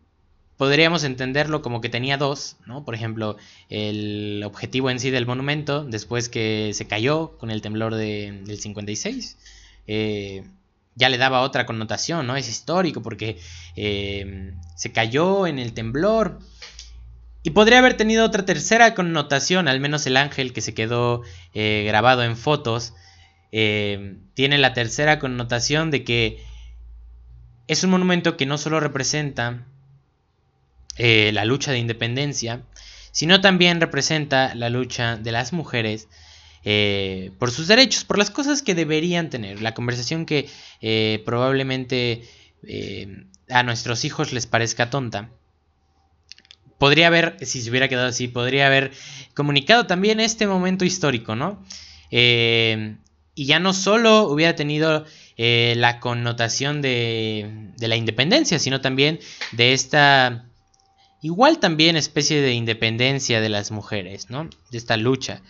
[0.57, 2.85] podríamos entenderlo como que tenía dos, ¿no?
[2.85, 3.37] Por ejemplo,
[3.69, 9.37] el objetivo en sí del monumento, después que se cayó con el temblor del 56,
[9.87, 10.43] eh,
[10.93, 12.35] ya le daba otra connotación, ¿no?
[12.35, 13.39] Es histórico porque
[13.75, 16.39] em, se cayó en el temblor
[17.43, 21.23] y podría haber tenido otra tercera connotación, al menos el ángel que se quedó
[21.53, 22.93] eh, grabado en fotos,
[23.51, 26.43] eh, tiene la tercera connotación de que
[27.67, 29.65] es un monumento que no solo representa
[30.97, 32.61] eh, la lucha de independencia,
[33.11, 36.07] sino también representa la lucha de las mujeres
[37.39, 40.47] por sus derechos, por las cosas que deberían tener, la conversación que
[41.25, 42.21] probablemente
[43.49, 45.31] a nuestros hijos les parezca tonta
[46.81, 48.91] podría haber, si se hubiera quedado así, podría haber
[49.35, 51.63] comunicado también este momento histórico, ¿no?
[52.09, 52.95] Eh,
[53.35, 55.05] y ya no solo hubiera tenido
[55.37, 59.19] eh, la connotación de, la independencia, sino también
[59.51, 60.45] de esta,
[61.21, 64.49] igual también especie de independencia de las mujeres, ¿no?
[64.71, 65.43] De esta lucha.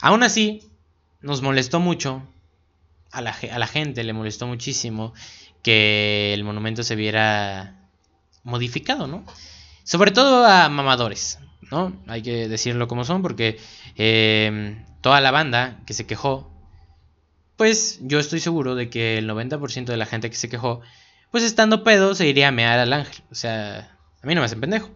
[0.00, 0.64] Aún así,
[1.20, 2.24] nos molestó mucho,
[3.12, 5.14] a la, a la gente le molestó muchísimo
[5.62, 7.88] que el monumento se viera
[8.42, 9.24] modificado, ¿no?
[9.84, 11.38] Sobre todo a mamadores,
[11.70, 11.92] ¿no?
[12.06, 13.58] Hay que decirlo como son porque
[13.96, 16.50] em, toda la banda que se quejó,
[17.56, 20.80] pues yo estoy seguro de que el 90% de la gente que se quejó,
[21.30, 23.22] pues estando pedo se iría a mear al ángel.
[23.30, 24.90] O sea, a mí no me hacen pendejo.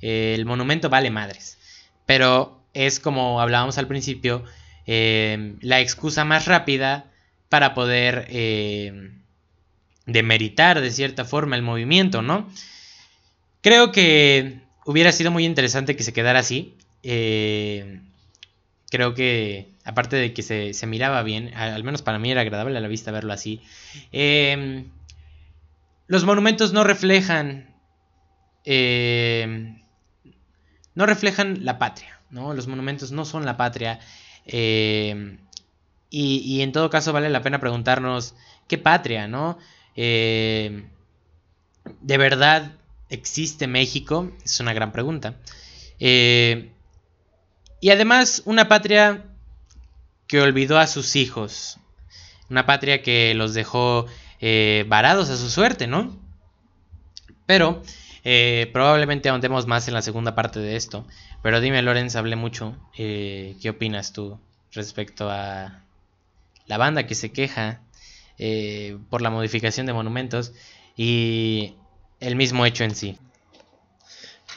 [0.00, 1.58] el monumento vale madres.
[2.06, 4.44] Pero es como hablábamos al principio,
[4.86, 7.06] em, la excusa más rápida
[7.48, 9.22] para poder em,
[10.06, 12.48] demeritar de cierta forma el movimiento, ¿no?
[13.62, 16.76] Creo que hubiera sido muy interesante que se quedara así.
[17.04, 18.00] Eh,
[18.90, 22.80] creo que, aparte de que se, miraba bien, al menos para mí era agradable a
[22.80, 23.62] la vista verlo así,
[24.12, 24.84] eh,
[26.08, 27.74] los monumentos no reflejan,
[28.64, 29.80] eh,
[30.94, 32.52] no reflejan la patria, ¿no?
[32.52, 33.98] Los monumentos no son la patria.
[34.44, 35.38] Eh,
[36.10, 38.34] y, y, en todo caso vale la pena preguntarnos,
[38.68, 39.56] ¿qué patria, no?
[39.94, 40.82] ¿De
[42.02, 42.72] verdad
[43.12, 44.32] existe México?
[44.44, 45.36] Es una gran pregunta.
[46.00, 46.72] Eh,
[47.80, 49.24] y además, una patria
[50.26, 51.78] que olvidó a sus hijos.
[52.48, 54.06] Una patria que los dejó
[54.40, 56.18] eh, varados a su suerte, ¿no?
[57.46, 57.82] Pero
[58.24, 61.06] eh, probablemente ahondemos más en la segunda parte de esto.
[61.42, 62.76] Pero dime, Lorenz, hablé mucho.
[62.94, 64.38] ¿Qué opinas tú
[64.72, 65.82] respecto a
[66.66, 67.82] la banda que se queja
[69.10, 70.52] por la modificación de monumentos
[70.96, 71.74] y
[72.22, 73.18] el mismo hecho en sí?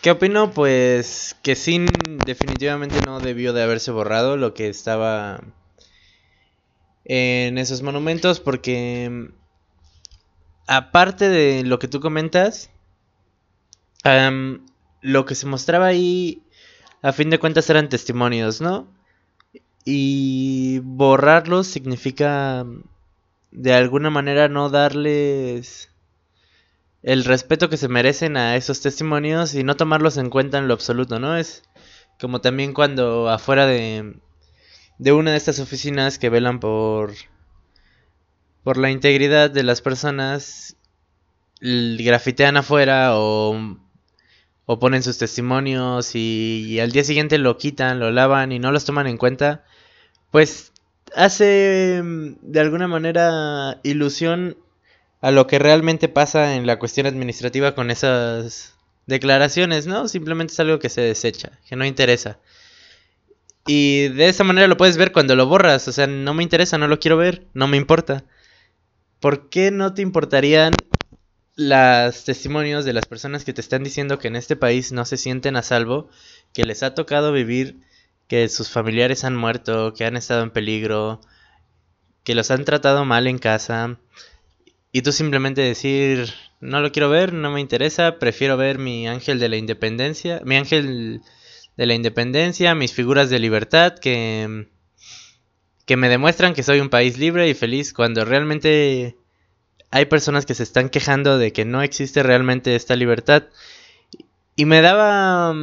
[0.02, 0.52] ¿Qué opino?
[0.52, 5.42] Pues que Sin definitivamente no debió de haberse borrado lo que estaba
[7.06, 9.30] en esos monumentos porque
[10.68, 12.70] aparte de lo que tú comentas,
[15.02, 16.44] lo que se mostraba ahí
[17.02, 18.88] a fin de cuentas eran testimonios, ¿no?
[19.86, 22.64] Y borrarlos significa
[23.52, 25.90] de alguna manera no darles
[27.06, 30.74] el respeto que se merecen a esos testimonios y no tomarlos en cuenta en lo
[30.74, 31.38] absoluto, ¿no?
[31.38, 31.62] Es
[32.20, 34.20] como también cuando afuera de,
[34.98, 37.14] de una de estas oficinas que velan por
[38.64, 40.78] por la integridad de las personas
[41.62, 43.78] grafitean afuera o,
[44.66, 48.72] o ponen sus testimonios y, y, al día siguiente lo quitan, lo lavan y no
[48.72, 49.64] los toman en cuenta,
[50.32, 50.74] pues
[51.16, 54.58] hace de alguna manera ilusión
[55.26, 58.76] a lo que realmente pasa en la cuestión administrativa con esas
[59.08, 60.08] declaraciones, ¿no?
[60.08, 62.38] Simplemente es algo que se desecha, que no interesa.
[63.66, 66.78] Y de esa manera lo puedes ver cuando lo borras, o sea, no me interesa,
[66.78, 68.24] no lo quiero ver, no me importa.
[69.20, 70.74] ¿Por qué no te importarían
[71.56, 75.18] los testimonios de las personas que te están diciendo que en este país no se
[75.18, 76.08] sienten a salvo,
[76.54, 77.80] que les ha tocado vivir,
[78.28, 81.20] que sus familiares han muerto, que han estado en peligro,
[82.24, 83.98] que los han tratado mal en casa?
[84.96, 89.40] Y tú simplemente decir, no lo quiero ver, no me interesa, prefiero ver mi ángel
[89.40, 91.20] de la independencia, mi ángel
[91.76, 94.70] de la independencia, mis figuras de libertad que,
[95.86, 99.18] que me demuestran que soy un país libre y feliz cuando realmente
[99.92, 103.50] hay personas que se están quejando de que no existe realmente esta libertad.
[104.56, 105.54] Y me daba...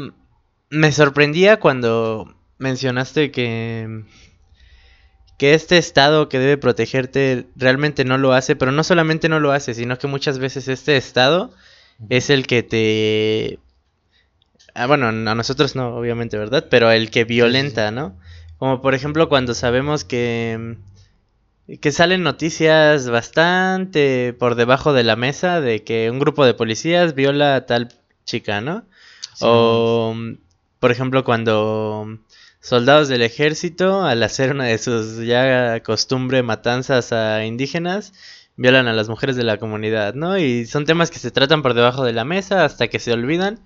[0.68, 4.04] me sorprendía cuando mencionaste que
[5.42, 9.50] que este estado que debe protegerte realmente no lo hace, pero no solamente no lo
[9.50, 11.50] hace, sino que muchas veces este estado
[12.10, 13.58] es el que te...
[14.72, 16.68] Ah, bueno, a nosotros no, obviamente, ¿verdad?
[16.70, 18.16] Pero el que violenta, ¿no?
[18.56, 20.76] Como por ejemplo cuando sabemos que...
[21.80, 27.16] que salen noticias bastante por debajo de la mesa de que un grupo de policías
[27.16, 27.88] viola a tal
[28.24, 28.84] chica, ¿no?
[29.34, 29.40] Sí.
[29.40, 30.14] O,
[30.78, 32.20] por ejemplo, cuando
[32.62, 38.14] soldados del ejército, al hacer una de sus ya costumbre matanzas a indígenas,
[38.56, 40.38] violan a las mujeres de la comunidad, ¿no?
[40.38, 43.58] Y son temas que se tratan por debajo de la mesa hasta que se olvidan.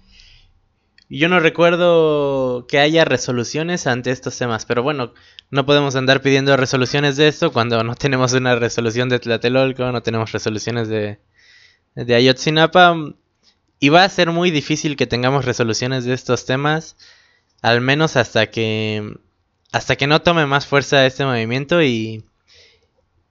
[1.11, 5.13] Yo no recuerdo que haya resoluciones ante estos temas, pero bueno,
[5.51, 10.03] no podemos andar pidiendo resoluciones de esto cuando no tenemos una resolución de Tlatelolco, no
[10.03, 11.21] tenemos resoluciones de,
[11.95, 12.97] de Ayotzinapa.
[13.79, 16.97] Y va a ser muy difícil que tengamos resoluciones de estos temas
[17.63, 19.17] al menos hasta que
[19.73, 22.25] hasta que no tome más fuerza este movimiento y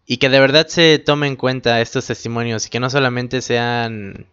[0.05, 4.27] y que de verdad se tome en cuenta estos testimonios y que no solamente sean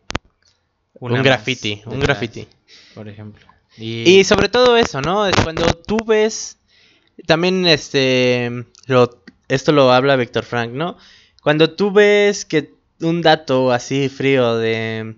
[1.01, 2.47] Una un graffiti, un graffiti,
[2.95, 3.47] por ejemplo.
[3.79, 4.19] Y...
[4.19, 4.25] y...
[4.25, 5.27] sobre todo eso, ¿no?
[5.27, 6.59] Es cuando tú ves
[7.27, 10.99] también este lo, esto lo habla Víctor Frank, ¿no?
[11.43, 15.17] Cuando tú ves que un dato así frío de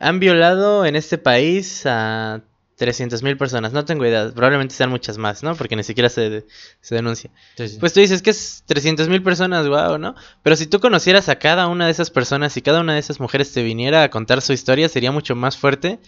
[0.00, 2.42] han violado en este país a
[2.76, 5.54] 300 mil personas, no tengo idea, probablemente sean muchas más, ¿no?
[5.54, 6.44] Porque ni siquiera se,
[6.80, 7.30] se denuncia.
[7.56, 7.76] Sí, sí.
[7.78, 10.14] Pues tú dices que es 300 mil personas, wow, ¿no?
[10.42, 13.20] Pero si tú conocieras a cada una de esas personas y cada una de esas
[13.20, 16.00] mujeres te viniera a contar su historia, sería mucho más fuerte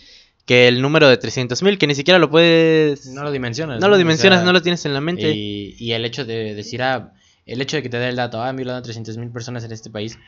[0.45, 3.07] que el número de 300 mil, que ni siquiera lo puedes...
[3.07, 3.81] No lo dimensionas.
[3.81, 3.93] No, ¿no?
[3.93, 5.31] lo dimensionas, o sea, no lo tienes en la mente.
[5.33, 7.13] Y, y el hecho de decir, ah,
[7.47, 9.65] el hecho de que te dé el dato, ah, han violado a 300 mil personas
[9.65, 10.19] en este país,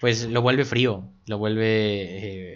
[0.00, 1.64] pues lo vuelve frío, lo vuelve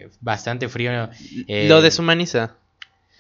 [0.03, 1.09] eh, bastante frío.
[1.47, 2.57] Eh, lo deshumaniza.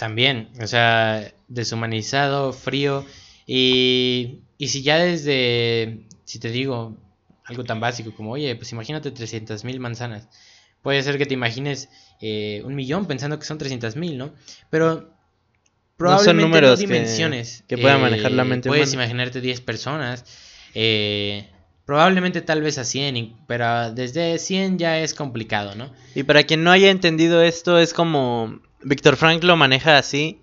[0.00, 3.04] También, o sea, deshumanizado, frío.
[3.46, 6.96] Y, y si ya desde, si te digo
[7.44, 10.26] algo tan básico como, oye, pues imagínate 300 mil manzanas.
[10.80, 11.90] Puede ser que te imagines
[12.22, 14.32] eh, un millón pensando que son 300 mil, ¿no?
[14.70, 15.12] Pero
[15.98, 17.64] probablemente números que- dimensiones.
[17.68, 19.04] que puedan manejar la mente Puedes humana.
[19.04, 20.24] imaginarte 10 personas.
[20.74, 21.46] eh,
[21.84, 25.92] probablemente tal vez a 100, y- pero desde 100 ya es complicado, ¿no?
[26.14, 30.40] Y para quien no haya entendido esto, es como Víctor Frank lo maneja así.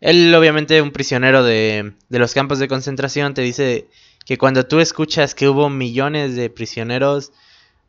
[0.00, 3.88] Él, obviamente, un prisionero de, de los campos de concentración, te dice
[4.24, 7.32] que cuando tú escuchas que hubo millones de prisioneros,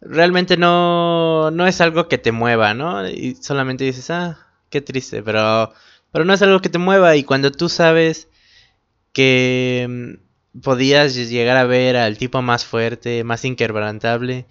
[0.02, 3.08] realmente no, no es algo que te mueva, ¿no?
[3.08, 5.74] Y solamente dices, ah, qué triste, pero,
[6.12, 7.16] pero no es algo que te mueva.
[7.16, 8.28] Y cuando tú sabes
[9.14, 14.46] que mm, podías llegar a ver al tipo más fuerte, más inquebrantable,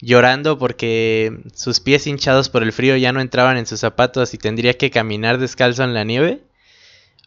[0.00, 4.38] llorando porque sus pies hinchados por el frío ya no entraban en sus zapatos y
[4.38, 6.42] tendría que caminar descalzo en la nieve.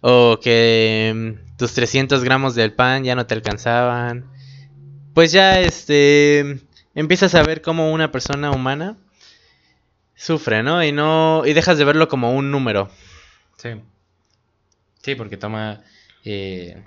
[0.01, 4.25] O que mm, tus 300 gramos del pan ya no te alcanzaban.
[5.13, 6.59] Pues ya este
[6.95, 8.97] empiezas a ver como una persona humana
[10.15, 10.83] sufre, ¿no?
[10.83, 12.89] Y no y dejas de verlo como un número.
[13.57, 13.69] Sí.
[15.01, 15.81] Sí, porque toma.
[16.23, 16.83] eh,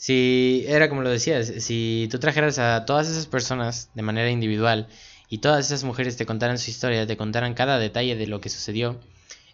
[0.00, 4.88] si era como lo decías, si tú trajeras a todas esas personas de manera individual
[5.28, 8.48] y todas esas mujeres te contaran su historia, te contaran cada detalle de lo que
[8.48, 8.98] sucedió,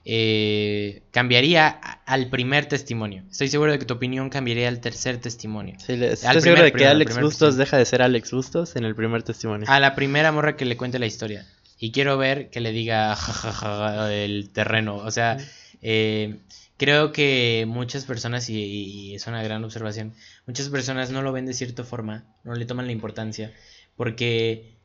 [0.05, 3.25] eh, cambiaría al primer testimonio.
[3.29, 5.75] Estoy seguro de que tu opinión cambiaría al tercer testimonio.
[5.85, 8.77] Sí, le- Al estoy primer, seguro de que Alex Bustos deja de ser Alex Bustos
[8.77, 9.67] en el primer testimonio.
[9.69, 11.45] A la primera morra que le cuente la historia.
[11.81, 14.97] Y quiero ver que le diga jajaja el terreno.
[14.99, 15.39] O sea,
[15.83, 16.37] eh,
[16.77, 20.15] creo que muchas personas, y, es una gran observación,
[20.47, 23.53] muchas personas no lo ven de cierta forma, no le toman la importancia,
[23.97, 24.77] porque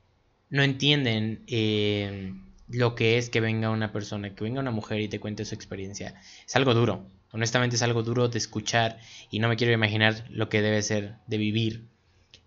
[0.50, 2.34] no entienden eh,
[2.70, 5.56] lo que es que venga una persona, que venga una mujer y te cuente su
[5.56, 6.16] experiencia.
[6.46, 10.50] Es algo duro, honestamente es algo duro de escuchar y no me quiero imaginar lo
[10.50, 11.86] que debe ser de vivir.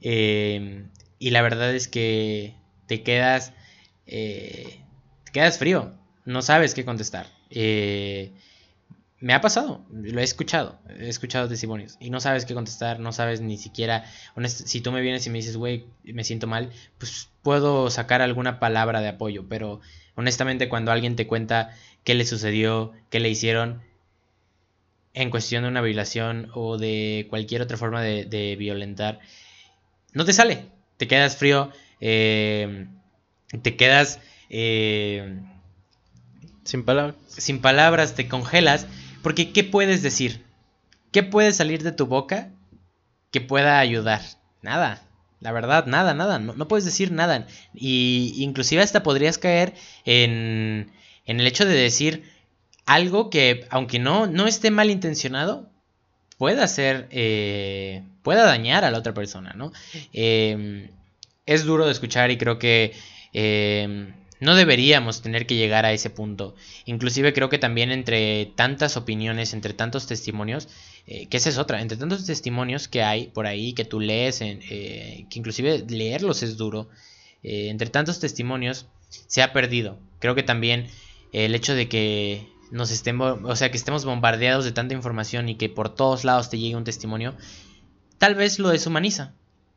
[0.01, 0.87] Eh,
[1.19, 2.55] y la verdad es que
[2.87, 3.53] te quedas,
[4.07, 4.81] eh,
[5.25, 7.27] te quedas frío, no sabes qué contestar.
[7.51, 8.33] Eh,
[9.21, 13.12] me ha pasado, lo he escuchado, he escuchado testimonios y no sabes qué contestar, no
[13.12, 14.05] sabes ni siquiera,
[14.37, 18.21] honest- si tú me vienes y me dices, güey, me siento mal, pues puedo sacar
[18.23, 19.81] alguna palabra de apoyo, pero
[20.15, 23.83] honestamente cuando alguien te cuenta qué le sucedió, qué le hicieron
[25.15, 29.21] en cuestión de una violación o de cualquier otra forma de, de violentar,
[30.12, 30.67] no te sale,
[30.99, 32.89] te quedas frío, eh,
[33.62, 34.21] te quedas...
[34.51, 35.41] eh,
[36.65, 37.17] Sin palabras.
[37.29, 38.87] sin palabras, te congelas,
[39.25, 40.45] porque ¿qué puedes decir?
[41.11, 42.51] ¿Qué puede salir de tu boca
[43.31, 44.20] que pueda ayudar?
[44.61, 45.03] Nada,
[45.41, 47.47] la verdad, nada, nada, no, no puedes decir nada.
[47.75, 49.72] Y inclusive hasta podrías caer
[50.05, 50.93] en,
[51.25, 52.31] en el hecho de decir
[52.85, 55.70] algo que, aunque no, no esté mal intencionado,
[56.37, 59.72] pueda ser, eh, pueda dañar a la otra persona, ¿no?
[60.12, 60.91] Eh,
[61.47, 62.93] es duro de escuchar y creo que
[63.33, 66.55] eh, no deberíamos tener que llegar a ese punto.
[66.85, 70.68] Inclusive creo que también entre tantas opiniones, entre tantos testimonios,
[71.07, 74.41] eh, que esa es otra, entre tantos testimonios que hay por ahí, que tú lees,
[74.41, 76.89] en, eh, que inclusive leerlos es duro,
[77.43, 79.99] eh, entre tantos testimonios se ha perdido.
[80.18, 80.87] Creo que también
[81.32, 85.57] el hecho de que nos estemos, o sea, que estemos bombardeados de tanta información y
[85.57, 87.35] que por todos lados te llegue un testimonio,
[88.18, 89.35] tal vez lo deshumaniza.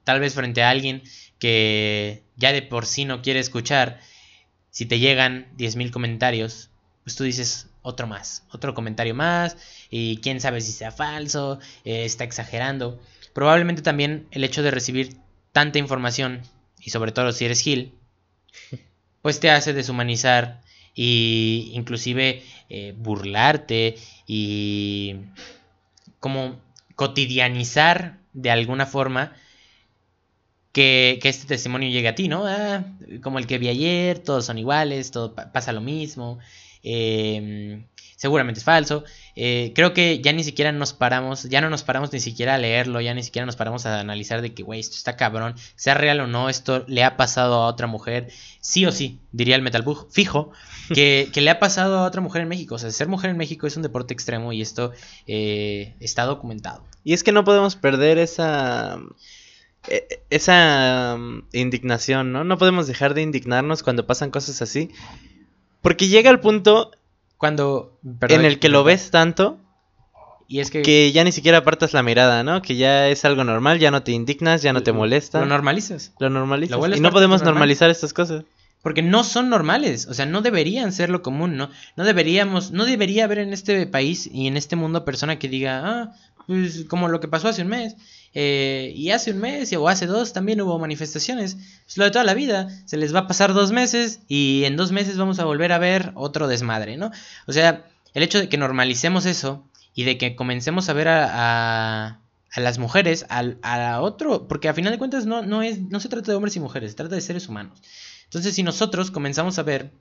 [0.08, 1.04] Tal vez frente a alguien
[1.38, 4.00] que ya de por sí no quiere escuchar,
[4.78, 6.70] si te llegan 10.000 comentarios,
[7.04, 9.58] pues tú dices otro más, otro comentario más,
[9.90, 13.02] y quién sabe si sea falso, eh, está exagerando.
[13.34, 15.18] Probablemente también el hecho de recibir
[15.52, 16.44] tanta información,
[16.80, 17.92] y sobre todo si eres Gil,
[19.24, 20.62] pues te hace deshumanizar
[20.94, 23.98] y inclusive eh, burlarte
[24.28, 25.16] y
[26.20, 26.62] como
[26.94, 29.34] cotidianizar de alguna forma
[30.78, 32.46] que, que este testimonio llegue a ti, ¿no?
[32.46, 32.84] Ah,
[33.24, 36.38] como el que vi ayer, todos son iguales, todo pa- pasa lo mismo,
[36.84, 37.84] eh,
[38.16, 39.04] seguramente es falso.
[39.36, 42.58] Eh, creo que ya ni siquiera nos paramos, ya no nos paramos ni siquiera a
[42.60, 45.96] leerlo, ya ni siquiera nos paramos a analizar de que, güey, esto está cabrón, sea
[45.96, 48.30] real o no, esto le ha pasado a otra mujer,
[48.62, 50.52] sí o sí, diría el Metal Bug, fijo,
[50.94, 52.76] que, que le ha pasado a otra mujer en México.
[52.76, 54.92] O sea, ser mujer en México es un deporte extremo y esto
[55.26, 56.84] eh, está documentado.
[57.04, 59.00] Y es que no podemos perder esa
[60.30, 62.44] esa mm, indignación, ¿no?
[62.44, 64.90] No podemos dejar de indignarnos cuando pasan cosas así.
[65.82, 66.92] Porque llega el punto
[67.38, 68.00] Cuando...
[68.20, 69.60] perdón, en el que lo ves tanto
[70.48, 72.62] Y es que, que ya ni siquiera apartas la mirada, ¿no?
[72.62, 75.40] Que ya es algo normal, ya no te indignas, ya no te molesta.
[75.40, 76.14] lo normalizas.
[76.20, 76.78] Lo normalizas.
[76.78, 77.54] Lo y no podemos normal.
[77.56, 78.44] normalizar estas cosas.
[78.82, 81.70] Porque no son normales, o sea, no deberían ser lo común, ¿no?
[81.96, 85.82] No deberíamos, no debería haber en este país y en este mundo persona que diga,
[85.84, 86.16] ah,
[86.46, 87.96] pues como lo que pasó hace un mes,
[88.34, 91.56] eh, y hace un mes o hace dos también hubo manifestaciones,
[91.86, 94.78] pues lo de toda la vida, se les va a pasar dos meses y en
[94.78, 97.12] dos meses vamos a volver a ver otro desmadre, ¿no?
[97.48, 102.20] O sea, el hecho de que normalicemos eso y de que comencemos a ver a,
[102.56, 106.32] las mujeres, a otro, porque a final de cuentas no, no, es, no se trata
[106.32, 107.82] de hombres y mujeres, se trata de seres humanos.
[108.26, 109.92] Entonces, si nosotros comenzamos a ver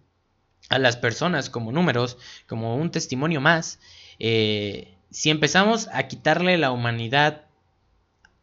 [0.68, 3.78] a las personas como números, como un testimonio más,
[4.18, 7.45] eh, si empezamos a quitarle la humanidad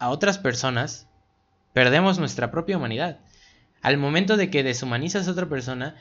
[0.03, 1.07] a otras personas,
[1.73, 3.19] perdemos nuestra propia humanidad.
[3.81, 5.95] Al momento de que deshumanizas a otra persona,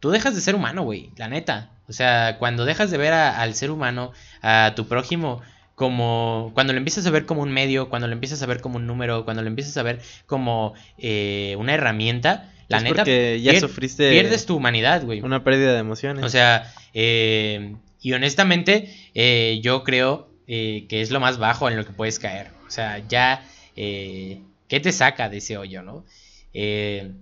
[0.00, 1.70] tú dejas de ser humano, güey, la neta.
[1.88, 4.12] O sea, cuando dejas de ver a- al ser humano,
[4.42, 5.40] a tu prójimo,
[5.74, 8.76] como cuando lo empiezas a ver como un medio, cuando lo empiezas a ver como
[8.76, 13.52] un número, cuando lo empiezas a ver como eh, una herramienta, la Es neta ya
[13.52, 15.20] pier- sufriste pierdes tu humanidad, güey.
[15.20, 16.24] una pérdida de emociones.
[16.24, 21.84] O sea, eh, y honestamente, eh, yo creo que es lo más bajo en lo
[21.84, 22.57] que puedes caer.
[22.68, 23.44] O sea, ya,
[23.76, 26.04] eh, ¿qué te saca de ese hoyo, no?
[26.52, 27.12] Eh,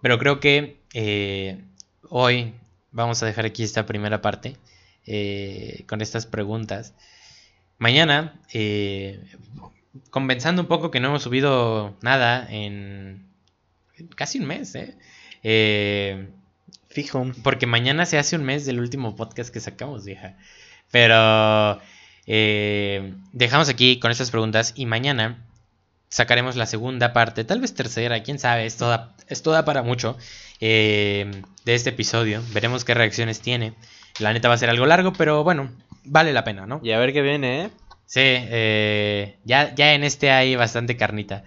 [0.00, 1.60] pero creo que eh,
[2.08, 2.54] hoy
[2.92, 4.56] vamos a dejar aquí esta primera parte
[5.06, 6.94] eh, con estas preguntas.
[7.78, 9.20] Mañana, eh,
[10.10, 13.26] compensando un poco que no hemos subido nada en
[14.14, 14.96] casi un mes, ¿eh?
[15.42, 16.28] Eh,
[16.88, 17.32] Fijo.
[17.42, 20.36] porque mañana se hace un mes del último podcast que sacamos, vieja.
[20.92, 21.80] Pero
[22.26, 25.44] eh, dejamos aquí con estas preguntas y mañana
[26.08, 30.16] sacaremos la segunda parte, tal vez tercera, quién sabe, esto da, esto da para mucho
[30.60, 32.42] eh, de este episodio.
[32.52, 33.74] Veremos qué reacciones tiene.
[34.18, 35.70] La neta va a ser algo largo, pero bueno,
[36.04, 36.80] vale la pena, ¿no?
[36.82, 37.70] Y a ver qué viene, ¿eh?
[38.04, 41.44] Sí, eh, ya, ya en este hay bastante carnita.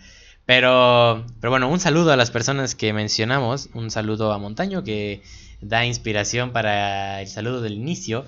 [0.48, 3.70] Pero, pero bueno, un saludo a las personas que mencionamos.
[3.74, 5.22] Un saludo a Montaño que
[5.62, 8.26] da inspiración para el saludo del inicio.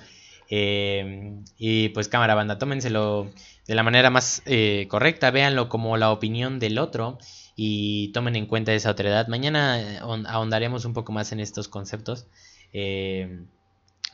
[0.49, 3.29] Eh, y pues cámara banda, tómenselo
[3.67, 7.17] de la manera más eh, correcta, véanlo como la opinión del otro
[7.55, 9.27] y tomen en cuenta esa otredad.
[9.27, 12.27] Mañana eh, ahon- ahondaremos un poco más en estos conceptos.
[12.73, 13.41] Eh,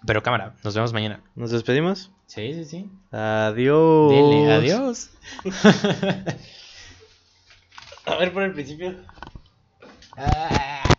[0.06, 1.22] pero cámara, nos vemos mañana.
[1.36, 2.12] ¿Nos despedimos?
[2.26, 2.90] Sí, sí, sí.
[3.12, 4.12] Adiós.
[4.12, 5.12] Dele, adiós.
[8.06, 8.96] A ver por el principio.
[10.18, 10.93] Ah.